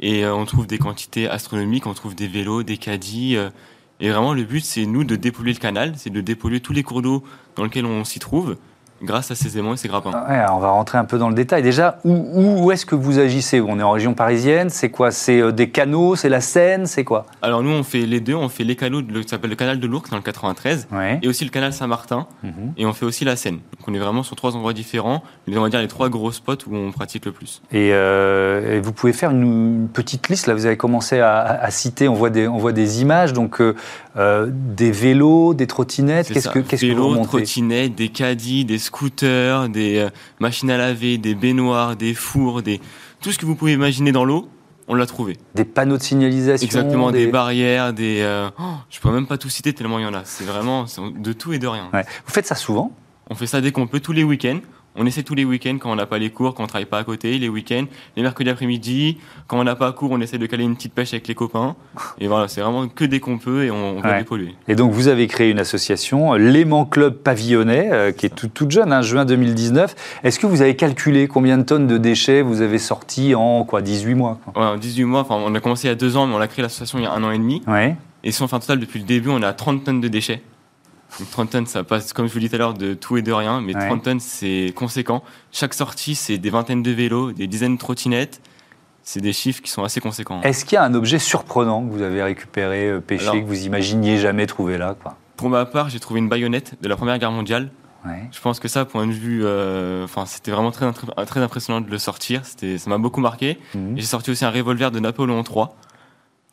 Et 0.00 0.24
euh, 0.24 0.34
on 0.34 0.46
trouve 0.46 0.66
des 0.66 0.78
quantités 0.78 1.28
astronomiques, 1.28 1.86
on 1.86 1.94
trouve 1.94 2.14
des 2.14 2.28
vélos, 2.28 2.62
des 2.62 2.78
caddies. 2.78 3.36
Euh, 3.36 3.50
et 4.00 4.08
vraiment, 4.10 4.32
le 4.32 4.44
but, 4.44 4.64
c'est 4.64 4.86
nous 4.86 5.04
de 5.04 5.16
dépolluer 5.16 5.52
le 5.52 5.58
canal, 5.58 5.94
c'est 5.96 6.10
de 6.10 6.20
dépolluer 6.20 6.60
tous 6.60 6.72
les 6.72 6.82
cours 6.82 7.02
d'eau 7.02 7.24
dans 7.56 7.64
lesquels 7.64 7.84
on 7.84 8.04
s'y 8.04 8.20
trouve, 8.20 8.56
grâce 9.02 9.30
à 9.30 9.34
ces 9.34 9.58
aimants 9.58 9.74
et 9.74 9.76
ces 9.76 9.88
grappins. 9.88 10.10
Ouais, 10.10 10.44
on 10.50 10.58
va 10.58 10.70
rentrer 10.70 10.98
un 10.98 11.04
peu 11.04 11.18
dans 11.18 11.28
le 11.28 11.34
détail. 11.34 11.62
Déjà, 11.62 11.98
où, 12.04 12.64
où 12.64 12.72
est-ce 12.72 12.84
que 12.86 12.94
vous 12.94 13.18
agissez? 13.18 13.60
On 13.60 13.78
est 13.78 13.82
en 13.82 13.90
région 13.92 14.14
parisienne, 14.14 14.70
c'est 14.70 14.90
quoi? 14.90 15.10
C'est 15.10 15.40
euh, 15.40 15.52
des 15.52 15.70
canaux, 15.70 16.16
c'est 16.16 16.28
la 16.28 16.40
Seine, 16.40 16.86
c'est 16.86 17.04
quoi? 17.04 17.26
Alors 17.42 17.62
nous, 17.62 17.70
on 17.70 17.82
fait 17.82 18.06
les 18.06 18.20
deux. 18.20 18.34
On 18.34 18.48
fait 18.48 18.64
les 18.64 18.76
canaux, 18.76 19.02
de, 19.02 19.22
ça 19.22 19.28
s'appelle 19.30 19.50
le 19.50 19.56
canal 19.56 19.78
de 19.80 19.86
l'Ourcq 19.86 20.10
dans 20.10 20.16
le 20.16 20.22
93, 20.22 20.88
Ouais. 20.92 21.18
et 21.22 21.28
aussi 21.28 21.44
le 21.44 21.50
canal 21.50 21.72
Saint-Martin, 21.72 22.26
Mhm. 22.42 22.72
et 22.76 22.86
on 22.86 22.92
fait 22.92 23.04
aussi 23.06 23.24
la 23.24 23.36
Seine. 23.36 23.56
Donc 23.78 23.86
on 23.88 23.94
est 23.94 23.98
vraiment 23.98 24.22
sur 24.22 24.36
trois 24.36 24.54
endroits 24.56 24.72
différents, 24.72 25.22
mais 25.46 25.56
on 25.56 25.62
va 25.62 25.68
dire 25.68 25.80
les 25.80 25.88
trois 25.88 26.08
gros 26.08 26.32
spots 26.32 26.54
où 26.66 26.74
on 26.76 26.90
pratique 26.92 27.24
le 27.26 27.32
plus. 27.32 27.62
Et, 27.72 27.90
euh, 27.92 28.76
et 28.76 28.80
vous 28.80 28.92
pouvez 28.92 29.12
faire 29.12 29.30
une, 29.30 29.42
une 29.82 29.88
petite 29.88 30.28
liste? 30.28 30.46
Là, 30.46 30.54
vous 30.54 30.66
avez 30.66 30.76
commencé 30.76 31.20
à, 31.20 31.38
à 31.40 31.70
citer. 31.70 32.08
On 32.08 32.14
voit 32.14 32.30
des, 32.30 32.48
on 32.48 32.58
voit 32.58 32.72
des 32.72 33.00
images. 33.02 33.32
Donc, 33.32 33.60
euh, 33.60 33.74
euh, 34.18 34.50
des 34.50 34.90
vélos, 34.90 35.54
des 35.54 35.66
trottinettes. 35.66 36.32
Qu'est-ce 36.32 36.48
que, 36.48 36.58
qu'est-ce 36.58 36.82
que 36.82 36.86
vous 36.86 36.92
Vélos, 36.94 37.08
remontez 37.08 37.28
trottinettes, 37.28 37.94
des 37.94 38.08
caddies, 38.08 38.64
des 38.64 38.78
scooters, 38.78 39.68
des 39.68 39.98
euh, 39.98 40.10
machines 40.40 40.70
à 40.70 40.76
laver, 40.76 41.18
des 41.18 41.34
baignoires, 41.34 41.94
des 41.94 42.14
fours, 42.14 42.62
des 42.62 42.80
tout 43.20 43.32
ce 43.32 43.38
que 43.38 43.46
vous 43.46 43.54
pouvez 43.54 43.72
imaginer 43.72 44.12
dans 44.12 44.24
l'eau, 44.24 44.48
on 44.88 44.94
l'a 44.94 45.06
trouvé. 45.06 45.36
Des 45.54 45.64
panneaux 45.64 45.98
de 45.98 46.02
signalisation. 46.02 46.64
Exactement, 46.64 47.10
des, 47.10 47.26
barrières, 47.26 47.92
des. 47.92 48.20
euh, 48.22 48.48
oh, 48.58 48.74
je 48.90 48.98
pourrais 49.00 49.14
même 49.14 49.26
pas 49.26 49.38
tout 49.38 49.50
citer 49.50 49.72
tellement 49.72 49.98
il 49.98 50.02
y 50.02 50.06
en 50.06 50.14
a. 50.14 50.22
C'est 50.24 50.44
vraiment 50.44 50.86
c'est 50.86 51.00
de 51.16 51.32
tout 51.32 51.52
et 51.52 51.58
de 51.58 51.66
rien. 51.66 51.88
Ouais. 51.92 52.04
Vous 52.26 52.32
faites 52.32 52.46
ça 52.46 52.54
souvent 52.54 52.92
On 53.30 53.34
fait 53.34 53.46
ça 53.46 53.60
dès 53.60 53.70
qu'on 53.70 53.86
peut, 53.86 54.00
tous 54.00 54.12
les 54.12 54.24
week-ends. 54.24 54.60
On 54.98 55.06
essaie 55.06 55.22
tous 55.22 55.34
les 55.34 55.44
week-ends 55.44 55.78
quand 55.80 55.90
on 55.92 55.94
n'a 55.96 56.06
pas 56.06 56.18
les 56.18 56.30
cours, 56.30 56.54
quand 56.54 56.64
on 56.64 56.66
travaille 56.66 56.84
pas 56.86 56.98
à 56.98 57.04
côté, 57.04 57.38
les 57.38 57.48
week-ends, 57.48 57.84
les 58.16 58.22
mercredis 58.22 58.50
après-midi. 58.50 59.18
Quand 59.46 59.58
on 59.60 59.64
n'a 59.64 59.76
pas 59.76 59.92
cours, 59.92 60.10
on 60.10 60.20
essaie 60.20 60.38
de 60.38 60.46
caler 60.46 60.64
une 60.64 60.74
petite 60.74 60.92
pêche 60.92 61.12
avec 61.14 61.28
les 61.28 61.34
copains. 61.34 61.76
Et 62.20 62.26
voilà, 62.26 62.48
c'est 62.48 62.60
vraiment 62.60 62.88
que 62.88 63.04
dès 63.04 63.20
qu'on 63.20 63.38
peut 63.38 63.64
et 63.64 63.70
on, 63.70 63.98
on 63.98 64.00
va 64.00 64.10
Ouais. 64.10 64.18
dépolluer. 64.18 64.54
Et 64.66 64.74
donc, 64.74 64.90
vous 64.92 65.06
avez 65.08 65.26
créé 65.28 65.50
une 65.50 65.60
association, 65.60 66.34
l'Aimant 66.34 66.84
Club 66.84 67.14
Pavillonnais, 67.14 67.88
euh, 67.92 68.12
qui 68.12 68.26
est 68.26 68.34
tout- 68.34 68.48
toute 68.48 68.70
jeune, 68.70 68.92
hein, 68.92 69.02
juin 69.02 69.24
2019. 69.24 69.94
Est-ce 70.24 70.38
que 70.38 70.46
vous 70.46 70.62
avez 70.62 70.74
calculé 70.76 71.28
combien 71.28 71.58
de 71.58 71.62
tonnes 71.62 71.86
de 71.86 71.96
déchets 71.98 72.42
vous 72.42 72.60
avez 72.60 72.78
sortis 72.78 73.34
en 73.36 73.64
quoi 73.64 73.82
18 73.82 74.14
mois 74.16 74.40
quoi? 74.52 74.60
Ouais, 74.62 74.68
en 74.70 74.76
18 74.76 75.04
mois, 75.04 75.20
enfin, 75.20 75.36
on 75.36 75.54
a 75.54 75.60
commencé 75.60 75.86
il 75.86 75.90
y 75.90 75.92
a 75.92 75.96
deux 75.96 76.16
ans, 76.16 76.26
mais 76.26 76.34
on 76.34 76.40
a 76.40 76.48
créé 76.48 76.62
l'association 76.62 76.98
il 76.98 77.04
y 77.04 77.06
a 77.06 77.12
un 77.12 77.22
an 77.22 77.30
et 77.30 77.38
demi. 77.38 77.62
Ouais. 77.68 77.96
Et 78.24 78.32
si 78.32 78.42
on 78.42 78.48
fait 78.48 78.56
un 78.56 78.60
total 78.60 78.80
depuis 78.80 78.98
le 78.98 79.06
début, 79.06 79.28
on 79.28 79.40
est 79.42 79.46
à 79.46 79.52
30 79.52 79.84
tonnes 79.84 80.00
de 80.00 80.08
déchets. 80.08 80.42
Donc 81.18 81.30
30 81.30 81.50
tonnes, 81.50 81.66
ça 81.66 81.84
passe, 81.84 82.12
comme 82.12 82.26
je 82.28 82.32
vous 82.32 82.38
dis 82.38 82.48
tout 82.48 82.54
à 82.56 82.58
l'heure, 82.58 82.74
de 82.74 82.94
tout 82.94 83.16
et 83.16 83.22
de 83.22 83.32
rien, 83.32 83.60
mais 83.60 83.74
Ouais. 83.74 83.86
30 83.86 84.02
tonnes, 84.02 84.20
c'est 84.20 84.72
conséquent. 84.76 85.22
Chaque 85.52 85.74
sortie, 85.74 86.14
c'est 86.14 86.38
des 86.38 86.50
vingtaines 86.50 86.82
de 86.82 86.90
vélos, 86.90 87.32
des 87.32 87.46
dizaines 87.46 87.74
de 87.74 87.78
trottinettes. 87.80 88.40
C'est 89.02 89.20
des 89.20 89.32
chiffres 89.32 89.62
qui 89.62 89.70
sont 89.70 89.82
assez 89.84 90.00
conséquents. 90.00 90.42
Est-ce 90.42 90.66
qu'il 90.66 90.74
y 90.74 90.78
a 90.78 90.84
un 90.84 90.92
objet 90.92 91.18
surprenant 91.18 91.82
que 91.86 91.90
vous 91.90 92.02
avez 92.02 92.22
récupéré, 92.22 92.88
euh, 92.90 93.00
pêché, 93.00 93.22
Alors- 93.22 93.36
que 93.36 93.46
vous 93.46 93.64
imaginiez 93.64 94.18
jamais 94.18 94.46
trouver 94.46 94.76
là 94.76 94.94
quoi? 95.02 95.16
Pour 95.36 95.48
ma 95.48 95.64
part, 95.64 95.88
j'ai 95.88 95.98
trouvé 95.98 96.20
une 96.20 96.28
baïonnette 96.28 96.74
de 96.82 96.88
la 96.88 96.96
Première 96.96 97.18
Guerre 97.18 97.32
mondiale. 97.32 97.70
Ouais. 98.04 98.28
Je 98.30 98.40
pense 98.40 98.60
que 98.60 98.68
ça, 98.68 98.84
point 98.84 99.06
de 99.06 99.12
vue, 99.12 99.40
euh, 99.44 100.04
enfin, 100.04 100.26
c'était 100.26 100.50
vraiment 100.50 100.70
très, 100.70 100.92
très 101.26 101.40
impressionnant 101.40 101.80
de 101.80 101.90
le 101.90 101.98
sortir. 101.98 102.44
C'était, 102.44 102.76
ça 102.76 102.90
m'a 102.90 102.98
beaucoup 102.98 103.20
marqué. 103.20 103.58
Mhm. 103.74 103.94
J'ai 103.96 104.04
sorti 104.06 104.30
aussi 104.30 104.44
un 104.44 104.50
revolver 104.50 104.90
de 104.90 105.00
Napoléon 105.00 105.42
III. 105.42 105.66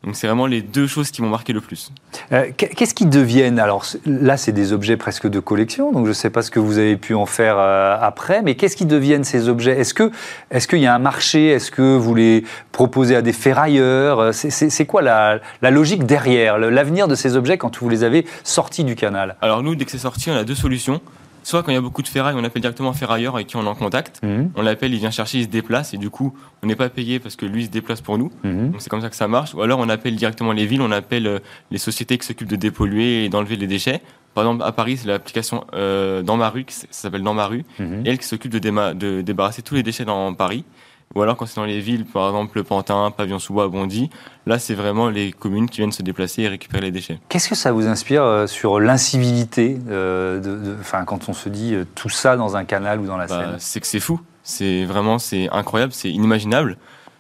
Donc 0.06 0.16
c'est 0.16 0.28
vraiment 0.28 0.46
les 0.46 0.62
deux 0.62 0.86
choses 0.86 1.10
qui 1.10 1.24
m'ont 1.24 1.30
marqué 1.30 1.52
le 1.52 1.62
plus. 1.62 1.92
Euh, 2.32 2.46
qu'est- 2.56 2.68
Qu'est-ce 2.70 2.94
qu'ils 2.94 3.10
deviennent 3.10 3.58
Alors 3.58 3.86
là, 4.06 4.38
c'est 4.38 4.52
des 4.52 4.72
objets 4.72 4.98
presque 4.98 5.28
de 5.28 5.40
collection, 5.40 5.92
donc 5.92 6.04
je 6.06 6.10
ne 6.10 6.14
sais 6.14 6.30
pas 6.30 6.44
ce 6.44 6.52
que 6.52 6.60
vous 6.60 6.78
avez 6.78 6.96
pu 6.96 7.16
en 7.16 7.26
faire 7.26 7.56
euh, 7.58 7.98
après, 8.00 8.44
mais 8.44 8.54
qu'est-ce 8.54 8.76
qu'ils 8.78 8.88
deviennent 8.88 9.24
ces 9.24 9.50
objets? 9.50 9.80
Est-ce 9.80 9.96
que 9.96 10.12
est-ce 10.52 10.68
qu'il 10.68 10.80
y 10.80 10.86
a 10.86 10.94
un 10.94 11.00
marché? 11.00 11.48
Est-ce 11.48 11.72
que 11.72 11.98
vous 11.98 12.14
les 12.14 12.44
proposez 12.72 13.16
à 13.16 13.24
des 13.24 13.34
ferrailleurs? 13.34 14.20
Euh, 14.20 14.32
C'est- 14.32 14.86
quoi 14.86 15.02
la, 15.02 15.40
la 15.64 15.72
logique 15.72 16.06
derrière 16.06 16.60
l'avenir 16.60 17.08
de 17.08 17.16
ces 17.16 17.36
objets 17.36 17.58
quand 17.58 17.76
vous 17.80 17.90
les 17.90 18.04
avez 18.04 18.28
sortis 18.44 18.84
du 18.84 18.96
canal? 18.96 19.36
Alors 19.42 19.64
nous, 19.64 19.76
dès 19.76 19.86
que 19.86 19.92
c'est 19.92 19.98
sorti, 19.98 20.30
on 20.30 20.36
a 20.36 20.44
deux 20.44 20.54
solutions. 20.56 21.02
Soit 21.46 21.62
quand 21.62 21.70
il 21.72 21.76
y 21.76 21.78
a 21.78 21.82
beaucoup 21.82 22.02
de 22.02 22.08
ferraille, 22.08 22.34
on 22.36 22.44
appelle 22.44 22.64
directement 22.64 22.90
un 22.90 22.94
ferrailleur 22.94 23.36
avec 23.36 23.46
qui 23.46 23.56
on 23.56 23.64
est 23.64 23.68
en 23.68 23.76
contact. 23.76 24.20
Mhm. 24.24 24.52
On 24.56 24.64
l'appelle, 24.64 24.92
il 24.96 25.00
vient 25.00 25.12
chercher, 25.12 25.38
il 25.38 25.44
se 25.44 25.48
déplace 25.50 25.94
et 25.94 25.98
du 25.98 26.10
coup, 26.10 26.36
on 26.64 26.66
n'est 26.68 26.76
pas 26.76 26.90
payé 26.90 27.20
parce 27.20 27.36
que 27.36 27.46
lui 27.46 27.62
il 27.62 27.66
se 27.68 27.70
déplace 27.70 28.02
pour 28.02 28.18
nous. 28.18 28.32
Mhm. 28.44 28.72
Donc 28.72 28.82
c'est 28.82 28.90
comme 28.90 29.02
ça 29.02 29.12
que 29.12 29.16
ça 29.16 29.28
marche. 29.28 29.54
Ou 29.54 29.62
alors 29.62 29.78
on 29.78 29.88
appelle 29.88 30.16
directement 30.16 30.54
les 30.54 30.66
villes, 30.66 30.82
on 30.82 30.92
appelle 30.92 31.28
euh, 31.28 31.40
les 31.70 31.78
sociétés 31.78 32.18
qui 32.18 32.26
s'occupent 32.26 32.48
de 32.50 32.56
dépolluer 32.56 33.26
et 33.26 33.30
d'enlever 33.30 33.58
les 33.58 33.68
déchets. 33.68 34.02
Par 34.34 34.44
exemple, 34.44 34.64
à 34.66 34.72
Paris, 34.72 34.98
c'est 34.98 35.08
l'application 35.08 35.66
euh, 35.76 36.24
Dans 36.24 36.36
ma 36.36 36.50
rue, 36.50 36.66
ça 36.68 36.88
s'appelle 36.90 37.22
Dans 37.22 37.36
ma 37.36 37.46
rue, 37.46 37.64
Mhm. 37.80 38.02
et 38.06 38.10
elle 38.10 38.18
qui 38.18 38.26
s'occupe 38.28 38.52
de, 38.52 38.94
de 38.94 39.22
débarrasser 39.22 39.62
tous 39.62 39.76
les 39.76 39.84
déchets 39.84 40.04
dans 40.04 40.34
Paris. 40.34 40.66
Ou 41.14 41.22
alors 41.22 41.38
quand 41.38 41.46
c'est 41.46 41.56
dans 41.56 41.66
les 41.66 41.80
villes, 41.80 42.04
par 42.06 42.28
exemple 42.28 42.58
le 42.58 42.64
Pantin, 42.64 43.10
Pavillon-sous-Bois, 43.12 43.70
Bondy, 43.70 44.10
là 44.46 44.60
c'est 44.60 44.74
vraiment 44.74 45.10
les 45.10 45.32
communes 45.32 45.70
qui 45.70 45.78
viennent 45.78 45.92
se 45.94 46.02
déplacer 46.02 46.42
et 46.42 46.48
récupérer 46.50 46.82
les 46.82 46.92
déchets. 46.92 47.20
Qu'est-ce 47.30 47.48
que 47.48 47.56
ça 47.56 47.72
vous 47.72 47.88
inspire 47.88 48.24
euh, 48.24 48.48
sur 48.48 48.80
l'incivilité 48.82 49.78
euh, 49.88 50.40
de, 50.42 50.58
de- 50.58 50.78
enfin, 50.80 51.06
quand 51.06 51.30
on 51.30 51.34
se 51.34 51.48
dit 51.48 51.74
euh, 51.74 51.86
tout 51.96 52.10
ça 52.10 52.36
dans 52.36 52.58
un 52.58 52.66
canal 52.66 53.00
ou 53.00 53.06
dans 53.08 53.16
la 53.18 53.28
Bah, 53.28 53.40
Seine? 53.46 53.56
c'est 53.60 53.80
que 53.80 53.88
c'est 53.88 54.00
fou. 54.02 54.20
C'est 54.44 54.84
vraiment, 54.86 55.18
c'est 55.18 55.50
incroyable, 55.52 55.94
c'est 55.94 56.10
inimaginable. 56.12 56.78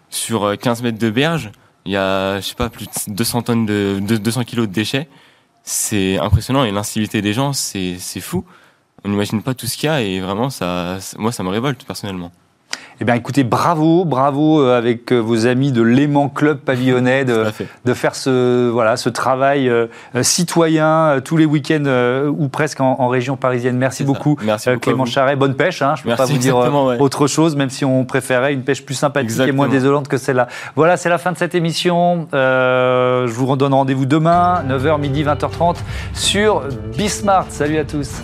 Sur 0.09 0.43
euh, 0.43 0.55
15 0.55 0.81
mètres 0.83 0.99
de 0.99 1.09
berge, 1.09 1.51
il 1.85 1.93
y 1.93 1.97
a, 1.97 2.39
je 2.41 2.45
sais 2.47 2.55
pas, 2.55 2.69
plus 2.69 2.87
de 2.87 3.13
200 3.13 3.43
tonnes 3.43 3.65
de, 3.65 3.99
de 4.01 4.17
200 4.17 4.43
kilos 4.43 4.67
de 4.67 4.73
déchets. 4.73 5.07
C'est 5.63 6.17
impressionnant 6.19 6.63
et 6.65 6.71
l'incivilité 6.71 7.21
des 7.21 7.33
gens, 7.33 7.53
c'est 7.53 7.95
c'est 7.99 8.19
fou. 8.21 8.43
On 9.03 9.09
n'imagine 9.09 9.41
pas 9.41 9.53
tout 9.53 9.67
ce 9.67 9.77
qu'il 9.77 9.87
y 9.87 9.89
a 9.89 10.01
et 10.01 10.19
vraiment, 10.19 10.49
ça, 10.49 10.97
moi, 11.17 11.31
ça 11.31 11.43
me 11.43 11.49
révolte 11.49 11.85
personnellement. 11.85 12.31
Eh 13.01 13.03
bien, 13.03 13.15
écoutez, 13.15 13.43
bravo, 13.43 14.05
bravo 14.05 14.61
euh, 14.61 14.77
avec 14.77 15.11
euh, 15.11 15.19
vos 15.19 15.47
amis 15.47 15.73
de 15.73 15.81
l'Aimant 15.81 16.29
Club 16.29 16.59
Pavillonnais 16.59 17.25
de, 17.25 17.93
faire 17.93 18.15
ce, 18.15 18.69
voilà, 18.69 18.95
ce 18.95 19.09
travail 19.09 19.67
euh, 19.67 19.87
citoyen 20.21 20.87
euh, 21.07 21.19
tous 21.19 21.35
les 21.35 21.43
week-ends 21.45 21.83
euh, 21.87 22.29
ou 22.29 22.47
presque 22.47 22.79
en, 22.79 22.95
en 22.99 23.09
région 23.09 23.35
parisienne. 23.35 23.77
Merci 23.77 24.05
beaucoup, 24.05 24.37
Merci 24.43 24.69
beaucoup 24.69 24.79
Clément. 24.79 25.05
Charret. 25.05 25.35
Bonne 25.35 25.55
pêche. 25.55 25.81
Hein, 25.81 25.95
je 25.97 26.01
ne 26.01 26.03
peux 26.03 26.09
Merci, 26.11 26.23
pas 26.23 26.33
vous 26.33 26.39
dire 26.39 26.57
ouais. 26.57 26.97
autre 26.99 27.27
chose, 27.27 27.57
même 27.57 27.69
si 27.69 27.83
on 27.83 28.05
préférait 28.05 28.53
une 28.53 28.63
pêche 28.63 28.85
plus 28.85 28.95
sympathique 28.95 29.41
et 29.45 29.51
moins 29.51 29.67
désolante 29.67 30.07
que 30.07 30.17
celle-là. 30.17 30.47
Voilà, 30.77 30.95
c'est 30.95 31.09
la 31.09 31.17
fin 31.17 31.33
de 31.33 31.37
cette 31.37 31.53
émission. 31.55 32.27
Je 32.31 33.31
vous 33.31 33.45
redonne 33.45 33.73
rendez-vous 33.73 34.05
demain, 34.05 34.63
9h, 34.69 35.01
midi, 35.01 35.23
20h30 35.23 35.75
sur 36.13 36.63
Bismart. 36.95 37.47
Salut 37.49 37.77
à 37.77 37.83
tous. 37.83 38.21